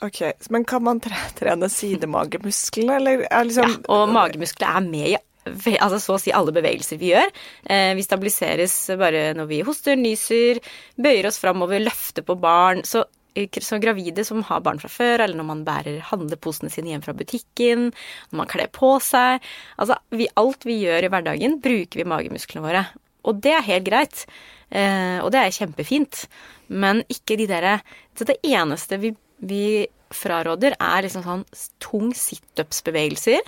Ok, 0.01 0.21
Men 0.49 0.63
kan 0.63 0.83
man 0.83 1.01
trene 1.03 1.67
sidemagemusklene, 1.69 2.95
eller 2.95 3.25
er 3.27 3.43
liksom 3.43 3.67
Ja, 3.67 3.79
og 3.91 4.13
magemuskler 4.15 4.77
er 4.79 4.85
med 4.85 5.09
i 5.11 5.17
altså 5.45 5.99
så 6.01 6.15
å 6.15 6.21
si 6.21 6.33
alle 6.35 6.53
bevegelser 6.55 6.99
vi 6.99 7.13
gjør. 7.13 7.31
Eh, 7.69 7.93
vi 7.97 8.05
stabiliseres 8.05 8.75
bare 8.99 9.29
når 9.37 9.49
vi 9.49 9.61
hoster, 9.67 9.97
nyser, 9.99 10.59
bøyer 10.99 11.29
oss 11.29 11.39
framover, 11.41 11.81
løfter 11.83 12.25
på 12.25 12.35
barn. 12.39 12.83
Så, 12.83 13.05
eh, 13.35 13.47
så 13.61 13.79
gravide 13.79 14.25
som 14.25 14.43
har 14.43 14.61
barn 14.61 14.79
fra 14.79 14.89
før, 14.89 15.23
eller 15.23 15.35
når 15.35 15.47
man 15.47 15.65
bærer 15.65 16.01
handleposene 16.11 16.69
sine 16.69 16.93
hjem 16.93 17.03
fra 17.05 17.13
butikken, 17.13 17.91
når 18.31 18.37
man 18.37 18.47
kler 18.47 18.67
på 18.67 18.99
seg 19.01 19.39
Altså 19.77 19.97
vi, 20.11 20.27
alt 20.35 20.65
vi 20.65 20.81
gjør 20.83 21.05
i 21.05 21.09
hverdagen, 21.09 21.59
bruker 21.61 22.03
vi 22.03 22.09
magemusklene 22.09 22.65
våre. 22.65 22.85
Og 23.25 23.41
det 23.41 23.53
er 23.53 23.67
helt 23.67 23.85
greit. 23.87 24.25
Eh, 24.69 25.19
og 25.23 25.31
det 25.31 25.39
er 25.41 25.55
kjempefint. 25.55 26.27
Men 26.69 27.01
ikke 27.09 27.37
de 27.37 27.47
derre 27.49 27.79
Så 28.15 28.25
det 28.25 28.37
eneste 28.43 28.99
vi, 28.99 29.15
vi 29.39 29.87
fraråder, 30.11 30.75
er 30.79 31.03
liksom 31.05 31.23
sånn 31.23 31.45
tung 31.79 32.13
situpsbevegelser 32.13 33.39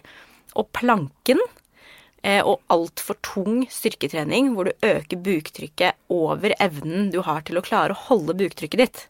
og 0.56 0.70
planken 0.76 1.40
og 2.22 2.62
altfor 2.70 3.18
tung 3.26 3.64
styrketrening 3.72 4.52
hvor 4.54 4.70
du 4.70 4.86
øker 4.86 5.24
buktrykket 5.26 5.98
over 6.14 6.54
evnen 6.62 7.10
du 7.14 7.22
har 7.26 7.42
til 7.48 7.58
å 7.58 7.66
klare 7.66 7.96
å 7.96 8.04
holde 8.10 8.38
buktrykket 8.38 8.84
ditt. 8.84 9.02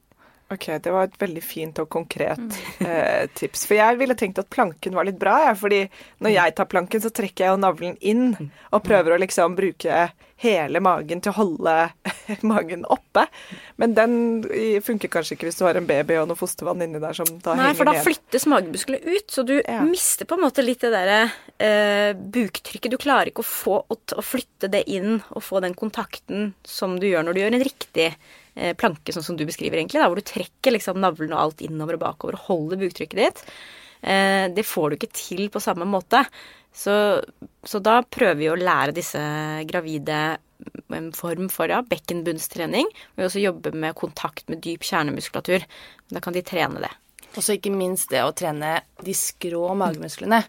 Ok, 0.51 0.67
det 0.83 0.91
var 0.91 1.07
et 1.07 1.19
veldig 1.21 1.43
fint 1.43 1.77
og 1.79 1.87
konkret 1.91 2.41
mm. 2.41 2.87
eh, 2.87 3.27
tips. 3.37 3.63
For 3.69 3.79
jeg 3.79 3.99
ville 4.01 4.17
tenkt 4.19 4.41
at 4.41 4.49
planken 4.51 4.97
var 4.97 5.07
litt 5.07 5.19
bra, 5.21 5.37
ja, 5.47 5.53
fordi 5.57 5.85
når 6.23 6.35
jeg 6.35 6.57
tar 6.57 6.67
planken, 6.71 7.03
så 7.03 7.13
trekker 7.13 7.45
jeg 7.45 7.53
jo 7.53 7.61
navlen 7.61 7.95
inn 8.01 8.33
mm. 8.35 8.51
og 8.75 8.83
prøver 8.83 9.15
å 9.15 9.21
liksom 9.21 9.55
bruke 9.59 10.09
hele 10.41 10.81
magen 10.81 11.21
til 11.21 11.31
å 11.31 11.37
holde 11.37 11.75
magen 12.51 12.83
oppe. 12.89 13.27
Men 13.81 13.93
den 13.97 14.15
funker 14.83 15.11
kanskje 15.13 15.37
ikke 15.37 15.47
hvis 15.47 15.59
du 15.59 15.65
har 15.67 15.77
en 15.77 15.87
baby 15.87 16.17
og 16.19 16.27
noe 16.31 16.39
fostervann 16.39 16.81
inni 16.83 17.01
der 17.01 17.15
som 17.17 17.29
da 17.29 17.55
Nei, 17.55 17.69
henger 17.69 17.69
ned. 17.69 17.69
Nei, 17.69 17.77
for 17.77 17.91
da 17.91 18.05
flyttes 18.07 18.47
magemusklene 18.49 19.15
ut, 19.15 19.27
så 19.31 19.45
du 19.47 19.55
ja. 19.59 19.79
mister 19.85 20.29
på 20.29 20.37
en 20.37 20.45
måte 20.47 20.65
litt 20.65 20.81
det 20.81 20.91
derre 20.95 21.21
eh, 21.61 22.11
buktrykket. 22.17 22.91
Du 22.91 22.99
klarer 23.01 23.31
ikke 23.31 23.45
å 23.45 23.51
få 23.51 23.79
å, 23.85 23.99
å, 24.17 24.25
flytte 24.25 24.71
det 24.73 24.83
inn 24.89 25.19
og 25.29 25.45
få 25.45 25.61
den 25.63 25.77
kontakten 25.77 26.55
som 26.67 26.97
du 26.99 27.07
gjør 27.11 27.27
når 27.27 27.37
du 27.37 27.43
gjør 27.43 27.53
en 27.53 27.67
riktig 27.69 28.09
planke, 28.77 29.13
sånn 29.15 29.23
som 29.23 29.37
du 29.39 29.45
beskriver, 29.47 29.79
egentlig, 29.79 30.01
da, 30.01 30.09
hvor 30.11 30.19
du 30.19 30.27
trekker 30.27 30.75
liksom 30.75 30.99
navlen 30.99 31.31
og 31.31 31.39
alt 31.39 31.61
innover 31.63 31.95
og 31.95 32.03
bakover 32.03 32.35
og 32.35 32.49
holder 32.49 32.81
buktrykket 32.81 33.21
ditt. 33.21 33.45
Eh, 34.01 34.49
det 34.53 34.65
får 34.65 34.89
du 34.89 34.97
ikke 34.97 35.13
til 35.13 35.47
på 35.53 35.61
samme 35.61 35.85
måte. 35.89 36.23
Så, 36.73 36.93
så, 37.63 37.81
da 37.83 37.99
prøver 38.03 38.39
vi 38.39 38.49
å 38.49 38.57
lære 38.59 38.95
disse 38.95 39.21
gravide 39.69 40.21
en 40.93 41.09
form 41.15 41.49
for 41.51 41.71
ja, 41.71 41.81
bekkenbunnstrening. 41.85 42.89
Vi 43.17 43.25
også 43.25 43.43
jobber 43.43 43.75
med 43.77 43.97
kontakt 43.97 44.47
med 44.51 44.61
dyp 44.63 44.85
kjernemuskulatur. 44.87 45.65
Da 46.11 46.21
kan 46.23 46.35
de 46.35 46.45
trene 46.45 46.83
det. 46.83 46.91
Og 47.31 47.43
så 47.43 47.55
ikke 47.55 47.73
minst 47.73 48.11
det 48.11 48.23
å 48.25 48.33
trene 48.35 48.79
de 49.03 49.15
skrå 49.15 49.71
magemusklene. 49.79 50.41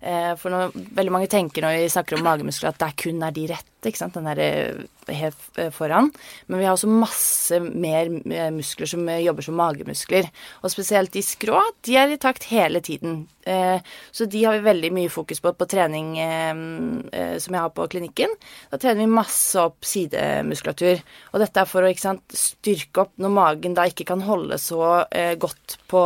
Eh, 0.00 0.32
For 0.40 0.52
når, 0.52 0.74
veldig 0.96 1.14
mange 1.14 1.30
tenker 1.32 1.64
når 1.64 1.78
vi 1.80 1.92
snakker 1.92 2.18
om 2.18 2.26
magemuskler, 2.26 2.74
at 2.74 2.82
det 2.82 2.92
kun 3.00 3.22
er 3.24 3.36
de 3.36 3.46
rette, 3.52 3.88
ikke 3.88 4.02
sant, 4.02 4.18
den 4.18 4.28
der 4.28 4.42
eh, 4.44 4.84
helt 5.14 5.58
eh, 5.58 5.70
foran. 5.70 6.10
Men 6.46 6.60
vi 6.60 6.66
har 6.66 6.74
også 6.74 6.90
masse 6.90 7.60
mer 7.62 8.10
eh, 8.10 8.50
muskler 8.54 8.90
som 8.90 9.06
eh, 9.08 9.22
jobber 9.26 9.46
som 9.46 9.58
magemuskler. 9.58 10.28
Og 10.62 10.72
spesielt 10.72 11.12
de 11.14 11.22
skrå, 11.24 11.60
de 11.86 11.96
er 12.00 12.14
i 12.14 12.20
takt 12.20 12.48
hele 12.50 12.82
tiden. 12.84 13.26
Så 13.46 14.24
de 14.26 14.40
har 14.42 14.56
vi 14.56 14.64
veldig 14.66 14.88
mye 14.90 15.10
fokus 15.12 15.38
på 15.38 15.52
på 15.54 15.68
trening 15.70 16.16
som 16.18 17.54
jeg 17.54 17.62
har 17.62 17.70
på 17.70 17.84
klinikken. 17.92 18.32
Da 18.72 18.80
trener 18.82 19.04
vi 19.04 19.12
masse 19.20 19.60
opp 19.62 19.86
sidemuskulatur. 19.86 20.98
Og 21.30 21.44
dette 21.44 21.62
er 21.62 21.70
for 21.70 21.86
å 21.86 21.92
sant, 21.94 22.24
styrke 22.34 23.04
opp 23.04 23.12
når 23.22 23.34
magen 23.36 23.76
da 23.78 23.84
ikke 23.86 24.08
kan 24.08 24.24
holde 24.26 24.58
så 24.58 25.06
godt 25.38 25.76
på, 25.86 26.02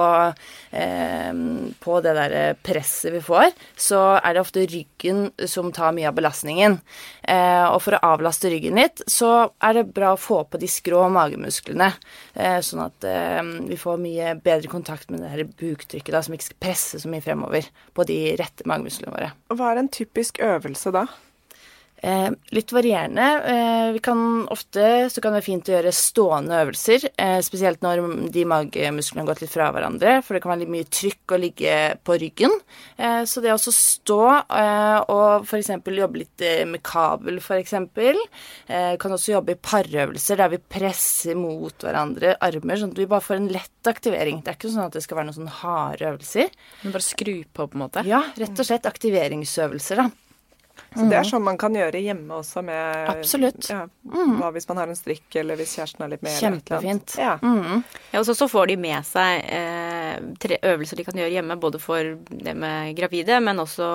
på 1.81 1.97
det 2.05 2.15
der 2.21 2.37
presset 2.61 3.17
vi 3.17 3.25
får, 3.25 3.57
så 3.73 4.03
er 4.19 4.37
det 4.37 4.45
ofte 4.45 4.69
ryggen 4.69 5.31
som 5.49 5.73
tar 5.73 5.97
mye 5.97 6.13
av 6.13 6.21
belastningen. 6.21 6.77
Og 7.73 7.81
for 7.81 7.97
å 7.97 8.05
avlaste 8.19 8.53
ryggen 8.53 8.77
litt, 8.77 8.90
så 9.07 9.31
er 9.63 9.77
det 9.77 9.87
bra 9.95 10.15
å 10.15 10.21
få 10.21 10.43
på 10.51 10.59
de 10.61 10.69
skrå 10.71 11.05
magemusklene, 11.15 11.91
eh, 12.35 12.59
sånn 12.65 12.83
at 12.85 13.07
eh, 13.07 13.41
vi 13.69 13.79
får 13.81 14.03
mye 14.03 14.35
bedre 14.43 14.71
kontakt 14.73 15.11
med 15.13 15.23
det 15.23 15.33
her 15.33 15.45
buktrykket 15.47 16.19
som 16.27 16.37
ikke 16.37 16.51
skal 16.51 16.63
presse 16.67 17.01
så 17.03 17.11
mye 17.11 17.25
fremover 17.25 17.69
på 17.97 18.07
de 18.09 18.21
rette 18.41 18.67
magemusklene 18.69 19.15
våre. 19.15 19.33
Hva 19.55 19.73
er 19.73 19.83
en 19.83 19.93
typisk 19.93 20.43
øvelse 20.45 20.95
da? 20.95 21.07
Eh, 22.03 22.31
litt 22.57 22.73
varierende. 22.73 23.27
Eh, 23.45 23.93
vi 23.93 23.99
kan 23.99 24.49
ofte 24.49 25.11
så 25.11 25.21
kan 25.21 25.35
det 25.35 25.41
være 25.41 25.49
fint 25.51 25.69
å 25.69 25.75
gjøre 25.75 25.93
stående 25.93 26.61
øvelser, 26.63 27.05
eh, 27.21 27.41
spesielt 27.45 27.83
når 27.85 28.31
de 28.33 28.45
magemusklene 28.49 29.21
har 29.21 29.29
gått 29.29 29.43
litt 29.45 29.53
fra 29.53 29.69
hverandre, 29.75 30.23
for 30.25 30.35
det 30.35 30.43
kan 30.43 30.55
være 30.55 30.63
litt 30.63 30.73
mye 30.73 30.89
trykk 30.89 31.35
å 31.37 31.41
ligge 31.41 31.75
på 32.01 32.17
ryggen. 32.23 32.55
Eh, 32.97 33.25
så 33.29 33.43
det 33.45 33.53
å 33.53 33.61
stå 33.61 34.23
eh, 34.49 35.01
og 35.13 35.45
f.eks. 35.45 35.75
jobbe 35.85 36.23
litt 36.23 36.41
eh, 36.47 36.65
med 36.65 36.83
kabel, 36.83 37.37
f.eks. 37.37 37.77
Eh, 37.77 38.97
kan 38.97 39.17
også 39.19 39.37
jobbe 39.37 39.59
i 39.59 39.61
parøvelser 39.61 40.41
der 40.41 40.55
vi 40.55 40.63
presser 40.73 41.37
mot 41.37 41.85
hverandre 41.85 42.39
armer, 42.41 42.81
sånn 42.81 42.95
at 42.95 43.03
vi 43.03 43.11
bare 43.11 43.27
får 43.27 43.43
en 43.43 43.53
lett 43.53 43.93
aktivering. 43.93 44.41
Det 44.41 44.55
er 44.55 44.59
ikke 44.61 44.73
sånn 44.73 44.89
at 44.89 44.97
det 44.97 45.05
skal 45.05 45.21
være 45.21 45.29
noen 45.29 45.41
sånn 45.43 45.55
harde 45.61 46.09
øvelser. 46.15 46.49
Men 46.81 46.97
bare 46.97 47.05
skru 47.05 47.37
på, 47.45 47.69
på 47.69 47.77
en 47.77 47.85
måte. 47.85 48.09
Ja, 48.09 48.25
rett 48.41 48.57
og 48.57 48.69
slett 48.73 48.89
aktiveringsøvelser, 48.89 50.01
da. 50.07 50.30
Så 50.97 51.05
det 51.09 51.17
er 51.21 51.27
sånn 51.29 51.45
man 51.47 51.59
kan 51.61 51.75
gjøre 51.77 52.01
hjemme 52.03 52.35
også 52.41 52.65
med 52.67 53.11
Absolutt. 53.13 53.69
Ja, 53.71 53.85
hva 54.11 54.49
hvis 54.55 54.67
man 54.69 54.81
har 54.83 54.89
en 54.91 54.99
strikk, 54.99 55.29
eller 55.39 55.55
hvis 55.61 55.77
kjæresten 55.79 56.03
har 56.03 56.11
litt 56.11 56.23
mer. 56.27 56.35
Kjempefint. 56.35 57.15
Ja. 57.21 57.37
Mm. 57.43 57.85
Ja, 58.11 58.19
og 58.19 58.27
så, 58.27 58.35
så 58.35 58.49
får 58.51 58.73
de 58.73 58.77
med 58.83 59.07
seg 59.07 59.45
eh, 59.55 60.17
tre 60.43 60.59
øvelser 60.73 60.99
de 60.99 61.05
kan 61.07 61.21
gjøre 61.21 61.31
hjemme, 61.37 61.57
både 61.63 61.79
for 61.83 62.17
det 62.31 62.57
med 62.59 62.97
gravide, 62.99 63.39
men 63.47 63.63
også 63.63 63.87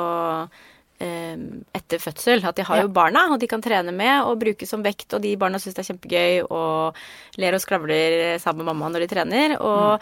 eh, 1.04 1.36
etter 1.76 2.00
fødsel. 2.00 2.46
At 2.48 2.56
de 2.56 2.64
har 2.70 2.78
Ja. 2.80 2.88
jo 2.88 2.94
barna, 2.96 3.26
og 3.34 3.40
de 3.44 3.48
kan 3.52 3.62
trene 3.62 3.92
med 3.92 4.24
og 4.24 4.40
bruke 4.40 4.66
som 4.68 4.84
vekt, 4.86 5.12
og 5.14 5.22
de 5.22 5.36
barna 5.36 5.60
syns 5.60 5.76
det 5.76 5.84
er 5.84 5.92
kjempegøy 5.94 6.46
og 6.50 6.96
ler 7.44 7.54
og 7.58 7.64
skravler 7.64 8.40
sammen 8.40 8.64
med 8.64 8.72
mamma 8.74 8.90
når 8.96 9.04
de 9.04 9.12
trener. 9.12 9.58
Og, 9.60 10.00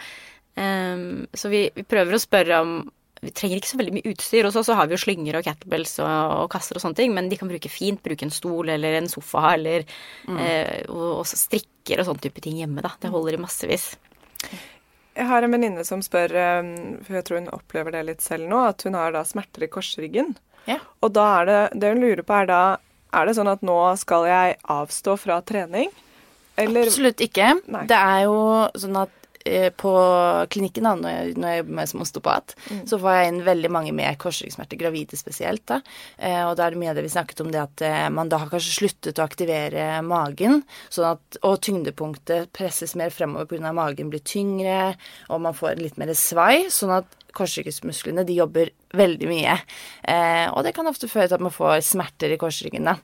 eh, 0.56 1.26
så 1.34 1.50
vi, 1.50 1.66
vi 1.74 1.82
prøver 1.82 2.14
å 2.14 2.22
spørre 2.22 2.60
om 2.62 2.76
vi 3.24 3.32
trenger 3.34 3.60
ikke 3.60 3.70
så 3.72 3.80
veldig 3.80 3.94
mye 3.96 4.12
utstyr. 4.12 4.48
Og 4.48 4.54
så 4.56 4.76
har 4.78 4.88
vi 4.88 4.96
jo 4.96 5.02
slynger 5.04 5.38
og 5.38 5.46
kettlebells 5.46 5.96
og, 6.04 6.12
og 6.44 6.48
kasser 6.52 6.78
og 6.78 6.84
sånne 6.84 7.00
ting, 7.00 7.14
men 7.16 7.30
de 7.30 7.38
kan 7.40 7.50
bruke 7.50 7.72
fint 7.72 8.02
bruke 8.04 8.26
en 8.26 8.34
stol 8.34 8.72
eller 8.74 8.98
en 9.00 9.10
sofa 9.10 9.54
eller 9.54 9.84
eh, 9.84 10.84
og, 10.88 11.20
og 11.22 11.28
strikker 11.28 12.00
og 12.00 12.10
sånne 12.10 12.26
type 12.26 12.44
ting 12.44 12.60
hjemme, 12.60 12.84
da. 12.84 12.94
Det 13.00 13.12
holder 13.12 13.38
i 13.38 13.42
massevis. 13.44 13.92
Jeg 15.14 15.30
har 15.30 15.46
en 15.46 15.52
venninne 15.54 15.84
som 15.86 16.00
spør, 16.02 16.32
um, 16.58 16.72
for 17.06 17.18
jeg 17.20 17.26
tror 17.26 17.38
hun 17.38 17.52
opplever 17.54 17.94
det 17.94 18.02
litt 18.08 18.24
selv 18.24 18.48
nå, 18.50 18.64
at 18.72 18.82
hun 18.86 18.96
har 18.98 19.14
da 19.14 19.22
smerter 19.26 19.66
i 19.66 19.70
korsryggen. 19.70 20.34
Ja. 20.66 20.80
Og 21.04 21.12
da 21.14 21.26
er 21.40 21.50
det, 21.50 21.60
det 21.78 21.92
hun 21.92 22.02
lurer 22.02 22.24
på 22.26 22.38
er 22.40 22.48
da, 22.50 22.62
er 23.14 23.28
det 23.28 23.36
sånn 23.38 23.52
at 23.52 23.62
nå 23.66 23.78
skal 24.00 24.26
jeg 24.26 24.56
avstå 24.74 25.14
fra 25.22 25.38
trening? 25.46 25.92
Eller 26.58 26.88
Absolutt 26.88 27.22
ikke. 27.22 27.52
Nei. 27.70 27.84
Det 27.90 27.98
er 27.98 28.24
jo 28.26 28.38
sånn 28.78 28.98
at 29.04 29.14
eh, 29.14 29.23
på 29.76 29.92
klinikken, 30.50 30.86
da, 30.86 30.94
når 30.96 31.14
jeg, 31.14 31.32
når 31.36 31.50
jeg 31.50 31.60
jobber 31.60 31.76
med 31.78 31.90
som 31.90 32.04
osteopat, 32.04 32.54
så 32.88 32.98
får 33.00 33.16
jeg 33.16 33.30
inn 33.30 33.40
veldig 33.44 33.70
mange 33.72 33.92
med 33.96 34.18
korsryggsmerter, 34.22 34.80
gravide 34.80 35.18
spesielt. 35.20 35.64
da. 35.68 35.80
Eh, 36.16 36.40
og 36.46 36.54
da 36.56 36.66
er 36.66 36.74
det 36.74 36.80
mye 36.80 36.92
av 36.94 36.98
det 36.98 37.04
vi 37.04 37.12
snakket 37.12 37.42
om, 37.44 37.50
det 37.52 37.60
at 37.60 37.84
eh, 37.84 38.06
man 38.14 38.30
da 38.32 38.40
har 38.40 38.52
kanskje 38.52 38.78
sluttet 38.78 39.20
å 39.20 39.26
aktivere 39.26 40.00
magen, 40.06 40.62
sånn 40.88 41.10
at, 41.12 41.40
og 41.42 41.58
tyngdepunktet 41.64 42.52
presses 42.56 42.96
mer 42.98 43.12
fremover 43.14 43.50
pga. 43.50 43.74
magen 43.76 44.12
blir 44.12 44.24
tyngre, 44.24 44.94
og 45.28 45.44
man 45.44 45.56
får 45.56 45.82
litt 45.82 46.00
mer 46.00 46.14
svai, 46.16 46.70
sånn 46.72 46.96
at 47.02 47.20
korsryggsmusklene 47.34 48.24
de 48.26 48.38
jobber 48.38 48.70
veldig 48.94 49.28
mye. 49.28 49.58
Eh, 50.06 50.46
og 50.52 50.62
det 50.64 50.74
kan 50.76 50.88
ofte 50.90 51.10
føre 51.10 51.28
til 51.28 51.38
at 51.38 51.44
man 51.44 51.54
får 51.54 51.82
smerter 51.86 52.34
i 52.34 52.40
korsryggen. 52.40 52.86
da. 52.86 52.96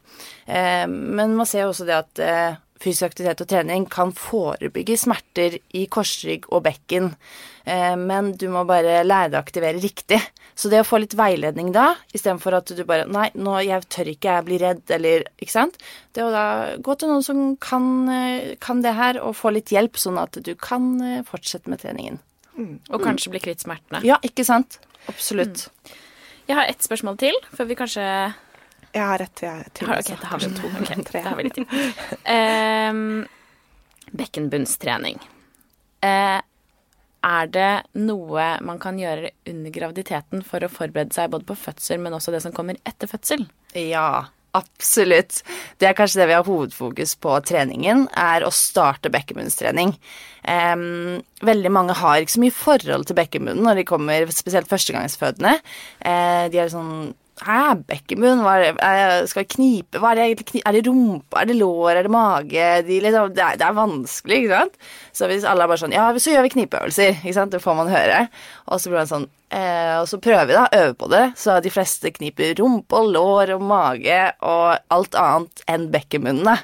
Eh, 0.47 0.87
men 0.89 1.37
man 1.37 1.49
ser 1.49 1.67
også 1.67 1.89
det 1.89 1.97
at 1.99 2.23
eh, 2.25 2.61
fysisk 2.81 3.11
aktivitet 3.11 3.45
og 3.45 3.51
trening 3.51 3.87
kan 3.91 4.13
forebygge 4.17 4.97
smerter 5.01 5.59
i 5.77 5.85
korsrygg 5.93 6.49
og 6.49 6.65
bekken. 6.65 7.11
Eh, 7.65 7.97
men 8.01 8.33
du 8.41 8.49
må 8.53 8.65
bare 8.69 9.03
lære 9.05 9.33
deg 9.33 9.39
å 9.39 9.43
aktivere 9.45 9.83
riktig. 9.83 10.21
Så 10.57 10.71
det 10.73 10.83
å 10.83 10.87
få 10.89 11.01
litt 11.03 11.17
veiledning 11.17 11.71
da, 11.77 11.93
istedenfor 12.13 12.59
at 12.59 12.73
du 12.77 12.83
bare 12.89 13.07
Nei, 13.11 13.29
nå, 13.39 13.55
jeg 13.65 13.87
tør 13.93 14.11
ikke, 14.13 14.35
jeg 14.39 14.47
blir 14.49 14.65
redd, 14.65 14.83
eller 14.93 15.25
Ikke 15.41 15.55
sant? 15.55 15.79
Det 16.17 16.25
å 16.25 16.33
da 16.35 16.45
gå 16.83 16.97
til 16.99 17.13
noen 17.13 17.25
som 17.25 17.45
kan, 17.61 17.87
eh, 18.13 18.57
kan 18.61 18.83
det 18.85 18.97
her, 18.97 19.21
og 19.23 19.37
få 19.39 19.55
litt 19.55 19.73
hjelp, 19.73 20.01
sånn 20.01 20.21
at 20.21 20.41
du 20.41 20.55
kan 20.57 20.93
eh, 21.05 21.25
fortsette 21.29 21.71
med 21.71 21.85
treningen. 21.85 22.21
Og 22.61 23.01
kanskje 23.01 23.31
bli 23.33 23.41
kvitt 23.41 23.63
smertene. 23.63 24.03
Ja, 24.05 24.19
ikke 24.27 24.45
sant? 24.45 24.81
Absolutt. 25.09 25.69
Jeg 26.51 26.59
har 26.59 26.69
ett 26.69 26.83
spørsmål 26.85 27.17
til, 27.23 27.37
før 27.55 27.69
vi 27.71 27.77
kanskje 27.79 28.05
Jeg 28.91 29.07
har 29.07 29.21
rett 29.23 29.43
jeg, 29.45 29.73
til. 29.79 29.87
har, 29.87 30.01
okay, 30.03 30.17
da 30.21 30.31
har 30.33 30.43
vi 30.43 30.51
to. 30.57 30.71
Ok, 30.81 30.95
Tre. 31.11 31.23
da 31.23 31.29
har 31.31 31.39
vi 31.39 31.47
litt. 31.47 31.61
Ehm, 32.25 33.05
bekkenbunnstrening. 34.19 35.21
Uh, 36.03 36.41
er 37.21 37.53
det 37.53 37.71
noe 38.01 38.47
man 38.65 38.81
kan 38.81 38.99
gjøre 38.99 39.31
under 39.51 39.73
graviditeten 39.75 40.43
for 40.47 40.65
å 40.65 40.73
forberede 40.73 41.15
seg 41.15 41.31
både 41.33 41.47
på 41.51 41.59
fødsel, 41.69 42.01
men 42.03 42.17
også 42.17 42.33
det 42.35 42.43
som 42.45 42.55
kommer 42.57 42.81
etter 42.89 43.11
fødsel? 43.11 43.45
Ja, 43.77 44.25
absolutt. 44.57 45.43
Det 45.79 45.91
er 45.91 45.97
kanskje 45.99 46.23
det 46.23 46.31
vi 46.33 46.37
har 46.39 46.49
hovedfokus 46.49 47.15
på 47.21 47.37
treningen, 47.47 48.07
er 48.17 48.47
å 48.47 48.51
starte 48.55 49.13
bekkenbunnstrening. 49.13 49.95
Um, 50.49 51.21
veldig 51.45 51.75
mange 51.77 51.99
har 52.01 52.25
ikke 52.25 52.39
så 52.39 52.43
mye 52.43 52.57
forhold 52.57 53.07
til 53.11 53.21
bekkenbunnen 53.21 53.69
når 53.69 53.83
de 53.83 53.89
kommer, 53.93 54.33
spesielt 54.35 54.71
førstegangsfødende. 54.73 55.59
Uh, 56.01 56.49
de 56.51 56.65
er 56.65 56.73
sånn 56.73 57.13
Hæ, 57.41 57.73
bekkenbunn? 57.89 58.43
Hva 58.45 58.59
er 58.61 58.75
det? 58.77 59.29
Skal 59.31 59.47
jeg 59.47 59.51
knipe? 59.55 60.01
Hva 60.03 60.11
er 60.11 60.19
det 60.19 60.25
egentlig? 60.27 60.61
Er 60.69 60.77
det 60.77 60.83
rumpe? 60.91 61.39
Er 61.41 61.49
det 61.49 61.57
lår? 61.57 61.95
Er 61.95 62.05
det 62.05 62.13
mage? 62.13 62.65
De 62.85 62.99
liksom, 63.01 63.31
det, 63.33 63.45
er, 63.47 63.57
det 63.57 63.65
er 63.65 63.77
vanskelig, 63.79 64.41
ikke 64.43 64.59
sant? 64.59 64.77
Så 65.17 65.29
hvis 65.31 65.47
alle 65.49 65.65
er 65.65 65.71
bare 65.71 65.81
sånn 65.81 65.95
Ja, 65.97 66.11
så 66.21 66.35
gjør 66.35 66.45
vi 66.45 66.53
knipeøvelser, 66.59 67.23
ikke 67.23 67.37
sant? 67.39 67.55
Det 67.55 67.63
får 67.65 67.79
man 67.79 67.93
høre. 67.93 68.19
Og 68.69 68.83
så 68.83 68.93
blir 68.93 69.01
man 69.01 69.09
sånn 69.09 69.25
eh, 69.57 69.95
Og 70.03 70.11
så 70.11 70.21
prøver 70.21 70.51
vi, 70.51 70.59
da. 70.59 70.67
Øver 70.83 70.99
på 71.01 71.09
det. 71.15 71.23
Så 71.41 71.57
de 71.65 71.73
fleste 71.73 72.13
kniper 72.19 72.53
rumpe 72.61 73.01
og 73.01 73.09
lår 73.17 73.55
og 73.57 73.65
mage 73.73 74.21
og 74.45 74.93
alt 74.99 75.19
annet 75.23 75.65
enn 75.73 75.89
bekkenbunnen, 75.97 76.45
da. 76.45 76.59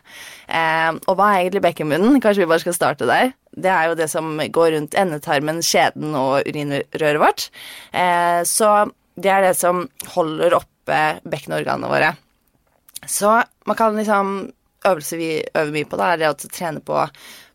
Eh, 0.45 0.93
og 1.07 1.17
hva 1.17 1.31
er 1.31 1.47
egentlig 1.47 1.65
bekkenbunnen? 1.71 2.21
Kanskje 2.21 2.45
vi 2.45 2.51
bare 2.53 2.67
skal 2.67 2.77
starte 2.77 3.09
der? 3.09 3.33
Det 3.57 3.73
er 3.73 3.89
jo 3.89 3.97
det 3.97 4.11
som 4.12 4.37
går 4.37 4.75
rundt 4.77 5.01
endetarmen, 5.01 5.65
skjeden 5.65 6.12
og 6.21 6.45
urinrøret 6.45 7.25
vårt. 7.25 7.49
Eh, 7.97 8.45
så 8.45 8.77
det 9.16 9.33
er 9.33 9.48
det 9.48 9.57
som 9.59 9.87
holder 10.14 10.59
oppe 10.59 11.00
bekkenorganene 11.24 11.90
våre. 11.90 12.12
Så 13.07 13.40
man 13.66 13.79
kan 13.79 13.96
liksom 13.96 14.38
Øvelser 14.87 15.18
vi 15.18 15.31
øver 15.42 15.72
mye 15.74 15.87
på, 15.88 15.98
da, 15.98 16.12
er 16.12 16.20
det 16.20 16.29
å 16.31 16.50
trene 16.52 16.79
på 16.85 16.94
å 16.94 17.07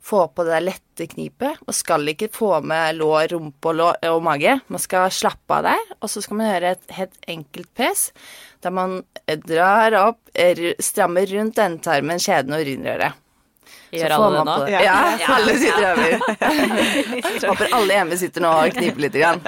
få 0.04 0.26
på 0.34 0.44
det 0.44 0.52
der 0.52 0.66
lette 0.66 1.06
knipet. 1.14 1.62
Man 1.64 1.78
skal 1.78 2.10
ikke 2.12 2.28
få 2.34 2.50
med 2.66 2.98
lår, 2.98 3.30
rumpe 3.32 3.72
og, 3.72 3.78
lår, 3.78 4.00
og 4.10 4.24
mage. 4.26 4.58
Man 4.74 4.82
skal 4.82 5.08
slappe 5.16 5.62
av 5.62 5.70
der, 5.70 5.94
og 6.02 6.12
så 6.12 6.24
skal 6.26 6.42
man 6.42 6.50
gjøre 6.50 6.74
et 6.76 6.96
helt 6.98 7.30
enkelt 7.32 7.72
pes 7.78 8.10
der 8.66 8.76
man 8.76 8.98
drar 9.48 9.96
opp, 10.02 10.20
strammer 10.84 11.30
rundt 11.32 11.62
endetarmen, 11.62 12.20
skjeden 12.20 12.58
og 12.58 12.66
urinrøret. 12.66 13.21
Så 13.92 14.00
Gjør 14.00 14.14
alle 14.16 14.38
det 14.38 14.44
nå? 14.48 14.54
det. 14.64 14.72
Ja. 14.72 14.96
Ja, 15.20 15.34
alle 15.36 15.56
sitter 15.60 15.88
over. 15.92 16.14
Håper 17.52 17.74
alle 17.76 17.98
hjemme 17.98 18.20
sitter 18.22 18.46
nå 18.46 18.52
og 18.62 18.78
kniper 18.78 19.04
litt. 19.04 19.18
Grann. 19.20 19.42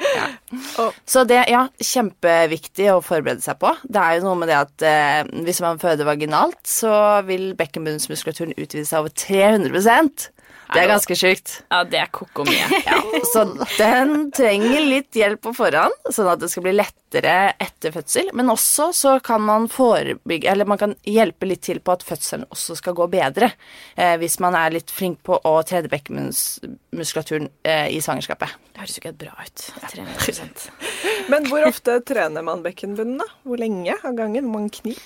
Ja. 0.00 0.86
Så 1.04 1.24
det, 1.28 1.42
ja, 1.52 1.66
kjempeviktig 1.84 2.88
å 2.94 2.98
forberede 3.04 3.44
seg 3.44 3.60
på. 3.60 3.74
Det 3.84 4.00
er 4.00 4.16
jo 4.16 4.24
noe 4.30 4.40
med 4.40 4.48
det 4.48 4.56
at 4.56 4.86
eh, 4.88 5.20
hvis 5.44 5.60
man 5.62 5.80
føder 5.82 6.08
vaginalt, 6.08 6.58
så 6.66 6.94
vil 7.28 7.50
bekkenbunnsmuskulaturen 7.60 8.56
utvide 8.56 8.88
seg 8.88 9.04
over 9.04 9.12
300 9.12 10.30
Det 10.74 10.82
er 10.82 10.90
ganske 10.90 11.16
sjukt. 11.18 11.52
Ja, 11.70 11.80
det 11.88 11.98
er 12.00 12.10
koko 12.14 12.44
mye. 12.48 12.66
mye. 12.70 13.20
Så 13.32 13.44
den 13.78 14.30
trenger 14.36 14.84
litt 14.86 15.16
hjelp 15.16 15.42
på 15.46 15.52
forhånd, 15.56 15.96
sånn 16.14 16.30
at 16.30 16.42
det 16.42 16.50
skal 16.52 16.64
bli 16.66 16.74
lettere 16.76 17.34
etter 17.60 17.94
fødsel. 17.94 18.30
Men 18.38 18.52
også 18.52 18.90
så 18.96 19.14
kan 19.24 19.42
man 19.46 19.66
forebygge, 19.72 20.50
eller 20.50 20.68
man 20.68 20.80
kan 20.80 20.94
hjelpe 21.08 21.48
litt 21.48 21.64
til 21.66 21.82
på 21.82 21.96
at 21.96 22.04
fødselen 22.06 22.46
også 22.50 22.78
skal 22.78 22.96
gå 22.98 23.08
bedre. 23.12 23.50
Eh, 23.96 24.16
hvis 24.22 24.38
man 24.42 24.58
er 24.58 24.76
litt 24.76 24.92
flink 24.94 25.22
på 25.26 25.40
å 25.42 25.56
trene 25.66 25.90
bekkenmuskulaturen 25.90 27.50
eh, 27.66 27.88
i 27.96 27.98
svangerskapet. 28.04 28.54
Det 28.70 28.84
høres 28.84 28.96
jo 28.96 29.04
ikke 29.04 29.16
bra 29.26 29.34
ut. 29.40 29.66
300 29.90 31.28
Men 31.32 31.50
hvor 31.50 31.66
ofte 31.66 31.98
trener 32.06 32.46
man 32.46 32.64
bekkenbunnen, 32.66 33.20
da? 33.20 33.28
Hvor 33.44 33.60
lenge 33.60 33.98
av 33.98 34.16
gangen? 34.18 34.46
Hvor 34.46 34.58
mange 34.60 34.74
knip? 34.80 35.02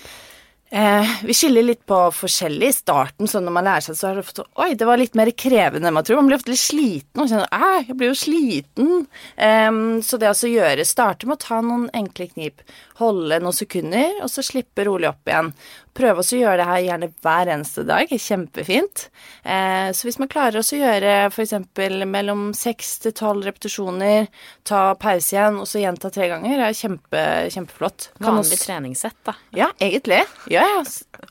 Eh, 0.71 1.11
vi 1.25 1.35
skiller 1.37 1.63
litt 1.63 1.85
på 1.87 1.97
forskjellig 2.17 2.69
i 2.71 2.75
starten, 2.75 3.29
så 3.31 3.39
når 3.39 3.53
man 3.55 3.67
lærer 3.69 3.85
seg, 3.85 3.99
så 3.99 4.09
er 4.09 4.17
det 4.17 4.25
ofte 4.25 4.47
Oi, 4.59 4.71
det 4.79 4.89
var 4.89 4.99
litt 4.99 5.15
mer 5.19 5.31
krevende 5.37 5.91
enn 5.91 5.95
man 5.95 6.07
tror. 6.07 6.19
Man 6.23 6.31
blir 6.33 6.41
ofte 6.41 6.51
litt 6.51 6.63
sliten 6.63 7.23
og 7.23 7.29
kjenner 7.31 7.53
Æh, 7.53 7.91
jeg 7.91 7.99
blir 8.01 8.11
jo 8.11 8.19
sliten. 8.19 8.91
Eh, 9.37 9.71
så 10.03 10.19
det 10.19 10.31
altså 10.31 10.49
å 10.49 10.55
gjøre 10.55 10.89
Starte 10.89 11.29
med 11.29 11.37
å 11.39 11.45
ta 11.45 11.61
noen 11.63 11.87
enkle 11.95 12.27
knip. 12.33 12.65
Holde 12.99 13.39
noen 13.45 13.57
sekunder, 13.57 14.19
og 14.25 14.33
så 14.33 14.43
slippe 14.47 14.89
rolig 14.89 15.11
opp 15.13 15.31
igjen. 15.31 15.53
Prøve 15.95 16.25
å 16.25 16.27
gjøre 16.27 16.57
det 16.59 16.65
her 16.67 16.81
gjerne 16.89 17.09
hver 17.23 17.51
eneste 17.55 17.85
dag. 17.87 18.11
Kjempefint. 18.11 19.05
Eh, 19.47 19.93
så 19.95 20.09
hvis 20.09 20.19
man 20.19 20.31
klarer 20.33 20.59
å 20.59 20.65
gjøre 20.67 21.13
f.eks. 21.31 21.53
mellom 22.11 22.49
seks 22.59 22.97
til 23.05 23.15
tolv 23.15 23.47
repetisjoner, 23.47 24.27
ta 24.67 24.81
pause 24.99 25.37
igjen, 25.37 25.61
og 25.63 25.69
så 25.71 25.79
gjenta 25.85 26.11
tre 26.11 26.27
ganger, 26.33 26.65
er 26.67 26.75
kjempe, 26.75 27.23
kjempeflott. 27.55 28.09
Kan 28.19 28.41
Vanlig 28.41 28.59
også- 28.59 28.67
treningssett, 28.67 29.21
da. 29.25 29.37
ja, 29.55 29.71
egentlig. 29.79 30.25
Ja, 30.51 30.67
ja. 30.67 30.83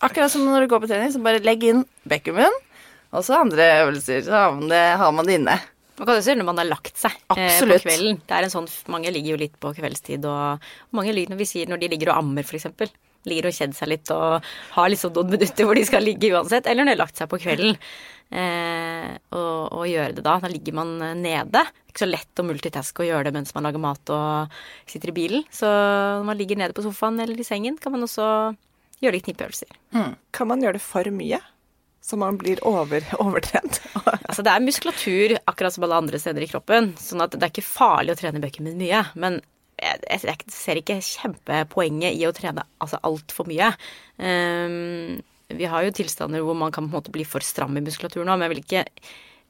Akkurat 0.01 0.31
som 0.31 0.45
når 0.47 0.63
du 0.63 0.71
går 0.71 0.85
på 0.85 0.91
trening, 0.93 1.11
så 1.11 1.21
bare 1.21 1.43
legg 1.43 1.63
inn 1.67 1.83
bekkenbunnen, 2.07 2.55
og 3.11 3.23
så 3.27 3.41
andre 3.43 3.67
øvelser. 3.83 4.23
Så 4.23 4.31
har 4.31 4.51
man 4.55 4.69
det, 4.71 4.83
har 4.97 5.11
man 5.11 5.25
det 5.27 5.39
inne. 5.41 5.59
Man 5.99 6.07
kan 6.07 6.15
også 6.17 6.31
gjøre 6.31 6.39
når 6.39 6.45
man 6.53 6.57
har 6.63 6.71
lagt 6.71 6.97
seg 6.97 7.11
eh, 7.35 7.59
på 7.59 7.79
kvelden. 7.83 8.21
Det 8.25 8.31
er 8.33 8.47
en 8.47 8.49
sånn, 8.49 8.67
mange 8.89 9.11
ligger 9.13 9.35
jo 9.35 9.41
litt 9.43 9.59
på 9.61 9.75
kveldstid, 9.75 10.23
og 10.25 10.63
mange 10.95 11.13
ligger 11.13 11.35
når 11.35 11.43
vi 11.43 11.45
sier 11.51 11.67
når 11.69 11.83
de 11.83 11.89
ligger 11.91 12.15
og 12.15 12.23
ammer, 12.23 12.47
f.eks. 12.47 12.65
Ligger 13.29 13.49
og 13.49 13.55
kjeder 13.55 13.77
seg 13.77 13.91
litt 13.91 14.11
og 14.13 14.49
har 14.75 14.89
liksom 14.91 15.13
noen 15.15 15.31
minutter 15.35 15.67
hvor 15.67 15.79
de 15.79 15.85
skal 15.87 16.03
ligge 16.05 16.33
uansett. 16.33 16.67
Eller 16.67 16.83
når 16.83 16.91
de 16.91 16.95
har 16.95 17.03
lagt 17.05 17.21
seg 17.21 17.31
på 17.31 17.39
kvelden. 17.43 17.77
Eh, 18.33 19.09
og, 19.35 19.73
og 19.77 19.87
gjøre 19.87 20.17
det 20.17 20.25
da. 20.25 20.39
Da 20.41 20.51
ligger 20.51 20.77
man 20.79 20.93
eh, 21.05 21.15
nede. 21.19 21.51
Det 21.53 21.63
er 21.63 21.93
ikke 21.93 22.05
så 22.05 22.09
lett 22.09 22.41
å 22.41 22.47
multitaske 22.47 23.03
og 23.03 23.09
gjøre 23.11 23.29
det 23.29 23.35
mens 23.37 23.53
man 23.55 23.67
lager 23.67 23.83
mat 23.83 24.13
og 24.13 24.59
sitter 24.89 25.13
i 25.13 25.17
bilen. 25.17 25.47
Så 25.53 25.69
når 25.69 26.27
man 26.31 26.39
ligger 26.39 26.59
nede 26.59 26.75
på 26.75 26.85
sofaen 26.85 27.21
eller 27.21 27.39
i 27.39 27.47
sengen, 27.47 27.77
kan 27.81 27.93
man 27.93 28.05
også 28.07 28.27
gjøre 29.03 29.17
litt 29.17 29.27
knipeøvelser. 29.27 29.75
Kan 30.33 30.49
man 30.49 30.63
gjøre 30.63 30.79
det 30.79 30.85
for 30.85 31.09
mye? 31.13 31.41
Så 32.03 32.17
man 32.19 32.37
blir 32.37 32.59
over, 32.67 33.05
overtrent? 33.23 33.79
Altså, 34.03 34.43
det 34.43 34.51
er 34.51 34.65
muskulatur 34.65 35.37
akkurat 35.47 35.75
som 35.75 35.85
alle 35.87 36.01
andre 36.03 36.19
steder 36.19 36.43
i 36.43 36.49
kroppen, 36.51 36.91
sånn 36.99 37.23
at 37.23 37.37
det 37.37 37.45
er 37.45 37.53
ikke 37.53 37.63
farlig 37.63 38.15
å 38.15 38.19
trene 38.19 38.43
bekkenbunnen 38.43 38.81
mye. 38.81 39.03
Men 39.15 39.39
jeg, 39.81 40.47
ser 40.53 40.79
ikke 40.79 41.01
kjempepoenget 41.03 42.17
i 42.17 42.25
å 42.27 42.33
trene 42.35 42.65
altså, 42.83 42.99
altfor 43.03 43.49
mye. 43.49 43.73
Um, 44.17 45.21
vi 45.53 45.69
har 45.69 45.85
jo 45.85 45.93
tilstander 45.95 46.43
hvor 46.45 46.57
man 46.57 46.73
kan 46.73 46.87
på 46.87 46.93
en 46.93 46.99
måte 47.01 47.13
bli 47.13 47.25
for 47.27 47.45
stram 47.45 47.77
i 47.77 47.83
muskulaturen 47.83 48.31
òg, 48.31 48.39
men 48.39 48.47
jeg 48.47 48.55
vil 48.55 48.65
ikke 48.65 48.87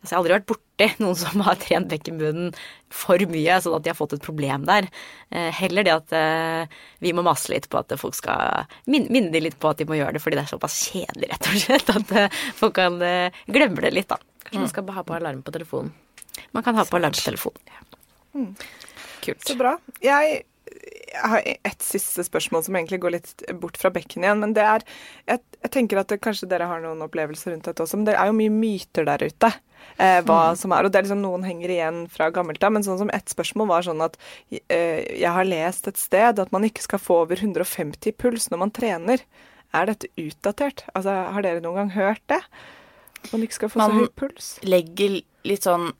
Altså, 0.04 0.12
jeg 0.12 0.18
har 0.18 0.20
aldri 0.20 0.34
vært 0.34 0.48
borti 0.50 0.88
noen 1.00 1.16
som 1.16 1.44
har 1.48 1.60
trent 1.62 1.88
bekkenbunnen 1.88 2.50
for 2.92 3.24
mye, 3.32 3.54
sånn 3.64 3.78
at 3.78 3.86
de 3.86 3.92
har 3.94 3.96
fått 3.96 4.18
et 4.18 4.26
problem 4.26 4.66
der. 4.68 4.90
Uh, 5.32 5.48
heller 5.62 5.88
det 5.88 5.94
at 5.94 6.12
uh, 6.12 6.82
vi 7.00 7.14
må 7.16 7.24
mase 7.24 7.54
litt 7.54 7.70
på 7.72 7.80
at 7.80 7.96
folk 8.02 8.18
skal 8.18 8.68
min, 8.84 9.08
minne 9.08 9.32
de 9.32 9.46
litt 9.46 9.56
på 9.56 9.72
at 9.72 9.80
de 9.80 9.88
må 9.88 9.96
gjøre 9.96 10.18
det 10.18 10.24
fordi 10.26 10.42
det 10.42 10.44
er 10.44 10.52
såpass 10.52 10.76
kjedelig, 10.90 11.32
rett 11.32 11.48
og 11.48 11.56
slett, 11.64 11.94
at 11.96 12.12
uh, 12.20 12.42
folk 12.60 12.76
kan 12.76 13.00
glemme 13.48 13.86
det 13.86 13.94
litt, 13.96 14.12
da. 14.12 14.20
Kanskje 14.44 14.66
man 14.66 14.74
skal 14.74 14.92
ha 14.98 15.08
på 15.08 15.16
alarm 15.16 15.40
på 15.48 15.56
telefonen. 15.56 15.96
Man 16.52 16.68
kan 16.68 16.76
ha 16.76 16.84
på 16.84 17.00
alarm 17.00 17.16
på 17.16 17.24
telefonen. 17.24 18.58
Kult. 19.24 19.46
Så 19.48 19.56
bra. 19.60 19.78
Jeg 20.04 20.44
jeg 21.14 21.30
har 21.30 21.44
et 21.46 21.84
siste 21.86 22.24
spørsmål 22.26 22.64
som 22.66 22.76
egentlig 22.78 22.98
går 23.04 23.14
litt 23.14 23.44
bort 23.62 23.78
fra 23.78 23.92
bekken 23.94 24.24
igjen. 24.26 24.40
Men 24.42 24.54
det 24.56 24.64
er 24.66 24.82
Jeg, 25.28 25.42
jeg 25.62 25.72
tenker 25.76 26.00
at 26.02 26.10
det, 26.10 26.22
kanskje 26.24 26.48
dere 26.50 26.66
har 26.70 26.82
noen 26.82 27.04
opplevelser 27.06 27.54
rundt 27.54 27.68
dette 27.68 27.84
også, 27.84 28.00
men 28.00 28.08
det 28.08 28.16
er 28.18 28.32
jo 28.32 28.36
mye 28.40 28.54
myter 28.54 29.06
der 29.06 29.26
ute. 29.28 29.52
Eh, 30.00 30.22
hva 30.26 30.56
som 30.58 30.72
er, 30.74 30.88
og 30.88 30.92
det 30.94 30.98
er 31.02 31.06
liksom 31.06 31.22
Noen 31.22 31.44
henger 31.46 31.70
igjen 31.76 32.00
fra 32.10 32.30
gammelt 32.34 32.64
av, 32.64 32.72
men 32.74 32.86
sånn 32.88 32.98
som 33.04 33.12
ett 33.14 33.30
spørsmål 33.30 33.70
var 33.70 33.86
sånn 33.86 34.02
at 34.02 34.16
eh, 34.72 35.04
jeg 35.20 35.30
har 35.36 35.46
lest 35.46 35.92
et 35.92 36.00
sted 36.02 36.40
at 36.40 36.54
man 36.56 36.66
ikke 36.66 36.86
skal 36.88 37.04
få 37.04 37.20
over 37.28 37.38
150 37.38 38.16
puls 38.18 38.50
når 38.50 38.64
man 38.64 38.74
trener. 38.74 39.22
Er 39.74 39.92
dette 39.92 40.10
utdatert? 40.18 40.86
Altså, 40.96 41.14
Har 41.36 41.46
dere 41.46 41.62
noen 41.62 41.84
gang 41.84 41.94
hørt 42.00 42.24
det? 42.32 42.42
At 43.24 43.32
man 43.36 43.44
ikke 43.46 43.60
skal 43.60 43.70
få 43.74 43.84
Man- 43.84 43.92
så 43.92 44.08
høy 44.08 44.10
puls? 44.18 44.50
Man 44.64 44.72
Legger 44.74 45.22
litt 45.44 45.68
sånn 45.68 45.92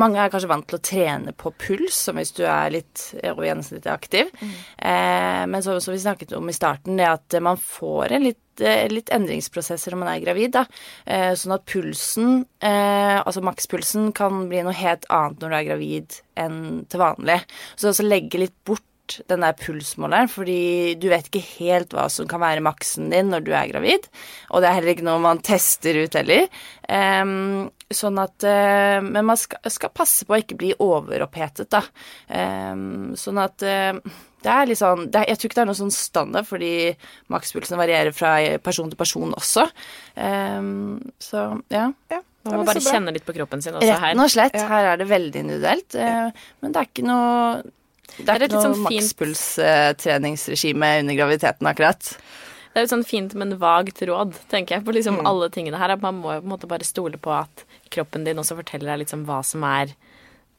Mange 0.00 0.22
er 0.22 0.30
kanskje 0.32 0.48
vant 0.48 0.64
til 0.64 0.78
å 0.78 0.84
trene 0.84 1.34
på 1.36 1.50
puls, 1.60 1.98
som 2.06 2.16
hvis 2.16 2.32
du 2.32 2.46
er 2.48 2.72
litt 2.72 3.02
over 3.20 3.44
gjennomsnittet 3.44 3.90
aktiv. 3.92 4.30
Eh, 4.40 5.42
men 5.44 5.62
som 5.62 5.76
vi 5.92 6.00
snakket 6.00 6.32
om 6.38 6.48
i 6.48 6.56
starten, 6.56 6.96
det 6.96 7.10
at 7.10 7.36
man 7.44 7.60
får 7.60 8.16
en 8.16 8.24
litt, 8.24 8.62
eh, 8.64 8.88
litt 8.88 9.12
endringsprosesser 9.12 9.92
når 9.92 10.00
man 10.00 10.12
er 10.14 10.24
gravid. 10.24 10.52
da. 10.56 10.64
Eh, 11.04 11.34
sånn 11.36 11.54
at 11.58 11.66
pulsen, 11.68 12.46
eh, 12.60 13.20
altså 13.20 13.44
makspulsen, 13.44 14.14
kan 14.14 14.48
bli 14.48 14.62
noe 14.64 14.72
helt 14.72 15.04
annet 15.10 15.40
når 15.40 15.50
du 15.50 15.56
er 15.56 15.68
gravid 15.68 16.20
enn 16.36 16.86
til 16.88 17.00
vanlig. 17.00 17.42
Så 17.76 17.92
også 17.92 18.08
legge 18.08 18.40
litt 18.40 18.56
bort 18.64 18.80
den 19.30 19.44
der 19.44 19.56
pulsmåleren, 19.60 20.30
fordi 20.32 20.94
du 21.00 21.08
vet 21.12 21.28
ikke 21.30 21.44
helt 21.60 21.94
hva 21.96 22.06
som 22.12 22.28
kan 22.30 22.42
være 22.42 22.64
maksen 22.64 23.10
din 23.12 23.32
når 23.32 23.46
du 23.46 23.50
er 23.56 23.70
gravid. 23.70 24.08
Og 24.50 24.62
det 24.62 24.70
er 24.70 24.78
heller 24.78 24.94
ikke 24.94 25.06
noe 25.08 25.22
man 25.22 25.42
tester 25.46 25.98
ut 26.02 26.18
heller. 26.18 26.46
Um, 26.90 27.68
sånn 27.90 28.18
at 28.22 28.44
uh, 28.46 28.98
Men 29.02 29.26
man 29.26 29.38
skal, 29.38 29.58
skal 29.70 29.90
passe 29.94 30.26
på 30.26 30.34
å 30.34 30.40
ikke 30.42 30.58
bli 30.58 30.72
overopphetet, 30.82 31.70
da. 31.74 31.82
Um, 32.30 33.14
sånn 33.18 33.42
at 33.42 33.62
uh, 33.66 33.98
det 34.46 34.52
er 34.52 34.68
litt 34.70 34.78
sånn 34.78 35.08
det 35.10 35.22
er, 35.22 35.32
Jeg 35.32 35.40
tror 35.40 35.50
ikke 35.50 35.58
det 35.58 35.64
er 35.64 35.70
noe 35.72 35.80
sånn 35.80 35.94
standard, 35.94 36.46
fordi 36.46 36.72
makspulsen 37.32 37.80
varierer 37.80 38.14
fra 38.14 38.36
person 38.62 38.90
til 38.92 39.00
person 39.00 39.34
også. 39.34 39.66
Um, 40.14 41.00
så 41.22 41.48
ja. 41.72 41.88
Ja, 42.12 42.20
Man 42.46 42.62
må 42.62 42.68
bare 42.68 42.82
kjenne 42.84 43.14
litt 43.14 43.26
på 43.26 43.34
kroppen 43.34 43.62
sin 43.64 43.74
også 43.74 43.96
her. 44.04 44.14
og 44.14 44.30
slett. 44.30 44.54
Her 44.54 44.92
er 44.92 45.00
det 45.00 45.08
veldig 45.10 45.42
individuelt. 45.42 45.96
eh, 45.98 46.44
men 46.62 46.74
det 46.74 46.78
er 46.82 46.90
ikke 46.92 47.06
noe 47.08 47.64
det 48.16 48.24
Det 48.24 48.28
er 48.28 48.32
er 48.32 48.36
et 48.36 48.42
ikke 48.46 48.46
litt 48.46 48.56
noe 48.56 48.66
sånn 48.66 48.84
makspulstreningsregime 48.86 50.90
under 51.02 51.14
graviditeten, 51.18 51.64
akkurat. 51.70 52.02
Det 52.72 52.78
er 52.82 52.84
et 52.84 52.92
sånn 52.92 53.08
fint, 53.08 53.32
men 53.34 53.58
vagt 53.60 54.02
råd, 54.04 54.34
tenker 54.52 54.74
jeg, 54.76 54.84
på 54.84 54.92
liksom 54.92 55.22
alle 55.24 55.48
tingene 55.48 55.78
her. 55.80 55.90
At 55.94 56.02
man 56.04 56.14
må 56.20 56.34
jo 56.34 56.40
på 56.42 56.46
en 56.46 56.52
måte 56.52 56.68
bare 56.68 56.84
stole 56.84 57.16
på 57.16 57.30
at 57.32 57.64
kroppen 57.92 58.24
din 58.26 58.38
også 58.42 58.58
forteller 58.58 58.92
deg 58.92 58.98
liksom 59.06 59.22
hva 59.24 59.38
som 59.46 59.64
er 59.64 59.94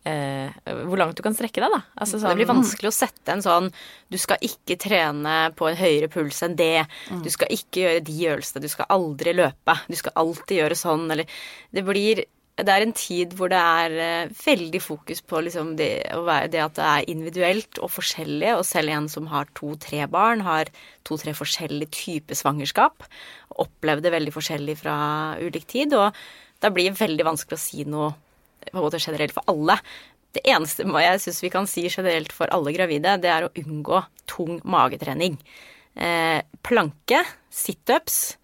eh, 0.08 0.50
Hvor 0.66 0.98
langt 0.98 1.18
du 1.20 1.22
kan 1.22 1.36
strekke 1.38 1.62
deg, 1.62 1.70
da. 1.76 1.82
Altså, 1.94 2.18
sånn, 2.18 2.32
Det 2.34 2.40
blir 2.40 2.50
vanskelig 2.50 2.90
å 2.90 2.96
sette 2.96 3.30
en 3.36 3.44
sånn 3.46 3.70
Du 4.10 4.18
skal 4.18 4.42
ikke 4.42 4.80
trene 4.82 5.36
på 5.54 5.70
en 5.70 5.78
høyere 5.78 6.10
puls 6.10 6.42
enn 6.42 6.58
det. 6.58 6.88
Du 7.22 7.30
skal 7.30 7.54
ikke 7.54 7.84
gjøre 7.84 8.02
de 8.10 8.18
øvelsene. 8.32 8.64
Du 8.66 8.70
skal 8.74 8.90
aldri 8.98 9.36
løpe. 9.38 9.74
Du 9.86 9.96
skal 10.00 10.18
alltid 10.24 10.56
gjøre 10.64 10.80
sånn, 10.80 11.06
eller 11.14 11.26
Det 11.70 11.86
blir 11.86 12.24
det 12.58 12.74
er 12.74 12.84
en 12.84 12.94
tid 12.98 13.36
hvor 13.38 13.52
det 13.54 13.60
er 13.60 13.96
eh, 14.02 14.32
veldig 14.34 14.80
fokus 14.82 15.22
på 15.22 15.44
liksom 15.46 15.76
det, 15.78 15.92
det 16.50 16.62
at 16.64 16.78
det 16.80 16.86
er 16.90 17.10
individuelt 17.12 17.78
og 17.86 17.92
forskjellig, 17.94 18.56
og 18.58 18.66
selv 18.66 18.94
en 18.96 19.10
som 19.12 19.30
har 19.30 19.50
to-tre 19.58 20.08
barn, 20.10 20.42
har 20.42 20.72
to-tre 21.06 21.36
forskjellige 21.38 21.94
typer 21.94 22.38
svangerskap, 22.38 23.06
Opplevde 23.58 24.12
veldig 24.14 24.34
forskjellig 24.36 24.76
fra 24.78 24.98
ulik 25.42 25.64
tid, 25.70 25.94
og 25.98 26.14
da 26.62 26.70
blir 26.74 26.92
det 26.92 27.00
veldig 27.00 27.26
vanskelig 27.26 27.58
å 27.58 27.62
si 27.62 27.86
noe 27.90 28.12
på 28.68 28.76
en 28.76 28.84
måte 28.84 29.00
generelt 29.02 29.34
for 29.34 29.50
alle. 29.50 29.80
Det 30.36 30.44
eneste 30.46 30.86
jeg 30.86 31.22
syns 31.24 31.42
vi 31.42 31.52
kan 31.54 31.70
si 31.70 31.88
generelt 31.88 32.34
for 32.36 32.52
alle 32.54 32.74
gravide, 32.76 33.16
det 33.22 33.32
er 33.34 33.48
å 33.48 33.54
unngå 33.58 34.04
tung 34.30 34.60
magetrening. 34.62 35.40
Eh, 35.98 36.42
planke, 36.62 37.24
situps 37.50 38.38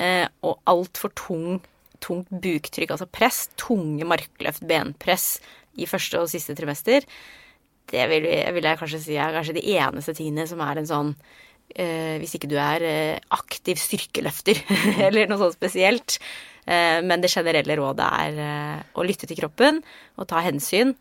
eh, 0.00 0.26
og 0.44 0.60
altfor 0.68 1.12
tung 1.16 1.60
tungt 2.02 2.30
buktrykk, 2.32 2.94
altså 2.94 3.08
press, 3.10 3.44
tunge 3.60 4.06
markløft, 4.08 4.64
benpress 4.68 5.36
i 5.80 5.86
første 5.88 6.20
og 6.20 6.30
siste 6.32 6.56
trimester, 6.58 7.06
det 7.90 8.06
vil, 8.10 8.26
vil 8.54 8.68
jeg 8.68 8.78
kanskje 8.78 9.02
si 9.02 9.18
er 9.18 9.34
kanskje 9.34 9.56
de 9.58 9.64
eneste 9.74 10.14
tingene 10.16 10.46
som 10.46 10.62
er 10.62 10.80
en 10.80 10.88
sånn 10.88 11.08
eh, 11.74 12.16
Hvis 12.22 12.36
ikke 12.38 12.50
du 12.50 12.56
er 12.60 12.84
eh, 12.86 13.22
aktiv 13.34 13.80
styrkeløfter 13.82 14.62
eller 15.06 15.30
noe 15.30 15.40
sånt 15.40 15.58
spesielt. 15.58 16.20
Eh, 16.66 17.00
men 17.02 17.22
det 17.22 17.32
generelle 17.32 17.78
rådet 17.80 18.10
er 18.24 18.42
eh, 18.46 18.82
å 18.94 19.06
lytte 19.06 19.28
til 19.30 19.40
kroppen 19.40 19.82
og 20.16 20.28
ta 20.30 20.42
hensyn. 20.44 20.94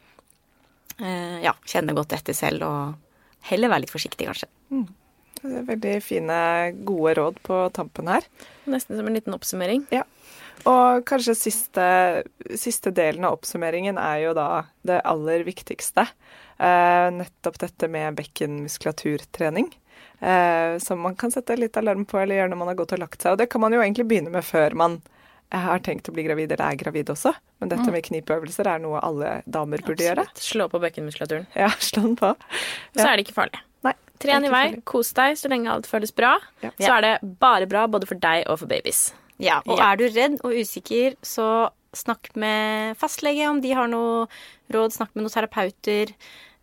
Eh, 0.97 1.37
ja, 1.45 1.53
kjenne 1.69 1.95
godt 1.97 2.17
etter 2.17 2.37
selv 2.37 2.65
og 2.67 3.45
heller 3.49 3.71
være 3.71 3.85
litt 3.85 3.93
forsiktig, 3.93 4.27
kanskje. 4.29 4.49
Det 5.39 5.55
er 5.61 5.67
veldig 5.69 5.93
fine, 6.03 6.39
gode 6.87 7.13
råd 7.19 7.37
på 7.45 7.61
tampen 7.75 8.09
her. 8.11 8.25
Nesten 8.69 8.97
som 8.99 9.07
en 9.07 9.15
liten 9.15 9.35
oppsummering. 9.35 9.85
Ja. 9.93 10.03
Og 10.67 11.05
kanskje 11.07 11.35
siste, 11.37 11.85
siste 12.59 12.91
delen 12.95 13.27
av 13.27 13.37
oppsummeringen 13.37 13.99
er 14.01 14.25
jo 14.25 14.33
da 14.37 14.49
det 14.87 14.99
aller 15.07 15.45
viktigste. 15.47 16.07
Eh, 16.59 17.07
nettopp 17.15 17.61
dette 17.61 17.87
med 17.91 18.17
bekkenmuskulaturtrening. 18.19 19.71
Eh, 20.19 20.77
som 20.83 20.99
man 20.99 21.15
kan 21.15 21.31
sette 21.31 21.55
litt 21.55 21.77
alarm 21.79 22.03
på 22.05 22.19
eller 22.19 22.41
gjøre 22.41 22.51
når 22.51 22.59
man 22.59 22.73
har 22.73 22.81
gått 22.81 22.97
og 22.97 23.03
lagt 23.05 23.23
seg. 23.23 23.33
Og 23.33 23.39
det 23.39 23.47
kan 23.51 23.63
man 23.63 23.75
jo 23.75 23.79
egentlig 23.83 24.09
begynne 24.09 24.33
med 24.33 24.43
før 24.47 24.75
man 24.75 24.99
jeg 25.49 25.65
har 25.65 25.79
tenkt 25.81 26.09
å 26.11 26.13
bli 26.13 26.23
gravid 26.27 26.51
eller 26.51 26.61
er 26.61 26.77
gravid 26.77 27.07
også, 27.09 27.31
men 27.57 27.71
dette 27.71 27.89
med 27.89 28.03
knipøvelser 28.05 28.67
er 28.69 28.81
noe 28.83 28.99
alle 29.01 29.39
damer 29.49 29.81
burde 29.81 30.05
gjøre. 30.05 30.27
Slå 30.37 30.67
på 30.69 30.81
bekkenmuskulaturen. 30.83 31.47
Ja, 31.57 31.71
slå 31.81 32.03
den 32.05 32.13
på. 32.19 32.35
Så 32.93 33.07
er 33.07 33.15
det 33.17 33.25
ikke 33.25 33.33
farlig. 33.39 33.63
Nei. 33.87 33.95
Tren 34.21 34.45
i 34.45 34.51
vei, 34.53 34.61
farlig. 34.67 34.83
kos 34.91 35.09
deg 35.17 35.39
så 35.41 35.49
lenge 35.49 35.71
alt 35.73 35.89
føles 35.89 36.13
bra. 36.13 36.35
Ja. 36.61 36.69
Så 36.77 36.91
er 36.99 37.07
det 37.07 37.15
bare 37.41 37.65
bra 37.71 37.87
både 37.89 38.05
for 38.11 38.21
deg 38.21 38.45
og 38.45 38.61
for 38.61 38.69
babies. 38.69 39.07
Ja, 39.39 39.61
og 39.65 39.77
Ja. 39.79 39.91
er 39.93 39.97
du 39.97 40.05
redd 40.09 40.39
og 40.43 40.51
usikker, 40.53 41.15
så 41.23 41.69
snakk 41.95 42.29
med 42.35 42.97
fastlege 42.99 43.47
om 43.49 43.61
de 43.63 43.71
har 43.73 43.87
noe 43.87 44.27
råd. 44.71 44.91
Snakk 44.93 45.15
med 45.15 45.23
noen 45.23 45.33
terapeuter. 45.33 46.11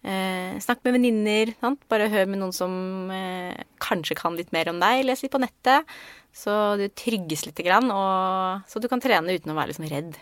Eh, 0.04 0.54
snakk 0.62 0.84
med 0.84 0.94
venninner. 0.94 1.54
Bare 1.90 2.08
hør 2.12 2.28
med 2.30 2.38
noen 2.38 2.52
som 2.54 3.10
eh, 3.10 3.56
kanskje 3.82 4.14
kan 4.14 4.36
litt 4.36 4.52
mer 4.52 4.68
om 4.70 4.78
deg. 4.78 5.04
Les 5.08 5.22
litt 5.24 5.32
på 5.32 5.40
nettet, 5.42 5.84
så 6.36 6.76
du 6.78 6.86
trygges 6.94 7.46
litt, 7.48 7.56
grann, 7.64 7.90
og, 7.90 8.62
så 8.70 8.78
du 8.80 8.86
kan 8.92 9.00
trene 9.02 9.34
uten 9.34 9.50
å 9.50 9.56
være 9.58 9.72
liksom 9.72 9.88
redd. 9.90 10.14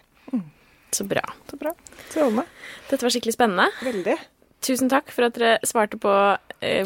Så 0.94 1.02
bra. 1.10 1.24
Så 1.50 1.58
bra. 1.58 1.72
Strålende. 2.08 2.46
Dette 2.88 3.02
var 3.02 3.10
skikkelig 3.10 3.34
spennende. 3.34 3.66
Veldig. 3.82 4.14
Tusen 4.64 4.88
takk 4.88 5.10
for 5.12 5.26
at 5.26 5.34
dere 5.34 5.58
svarte 5.66 5.98
på 6.00 6.12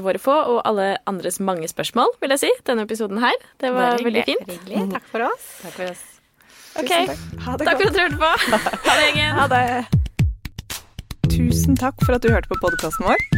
våre 0.05 0.21
få 0.23 0.35
og 0.55 0.61
alle 0.69 0.89
andres 1.11 1.41
mange 1.41 1.69
spørsmål, 1.71 2.13
vil 2.23 2.35
jeg 2.37 2.43
si, 2.47 2.51
denne 2.69 2.85
episoden 2.89 3.19
her. 3.23 3.35
Det 3.63 3.73
var 3.75 3.97
Veldig, 3.97 4.07
veldig 4.11 4.25
fint. 4.29 4.53
Hyggelig. 4.55 4.85
Takk 4.97 5.09
for 5.13 5.27
oss. 5.31 5.49
Takk 5.65 5.77
for 5.79 5.93
oss. 5.93 6.05
Ok, 6.79 6.89
Tusen 6.89 7.09
takk. 7.09 7.43
Ha 7.47 7.57
det 7.59 7.67
Takk 7.67 7.81
for 7.81 7.89
at 7.89 7.95
du 7.95 8.01
hørte 8.05 8.21
på. 8.23 8.33
Ha 8.89 8.97
det, 8.99 9.07
gjengen. 9.09 9.33
Ha 9.39 9.47
det. 9.55 9.65
Tusen 11.35 11.77
takk 11.79 12.05
for 12.05 12.19
at 12.19 12.23
du 12.25 12.33
hørte 12.33 12.51
på 12.51 12.59
podkasten 12.63 13.07
vår. 13.09 13.38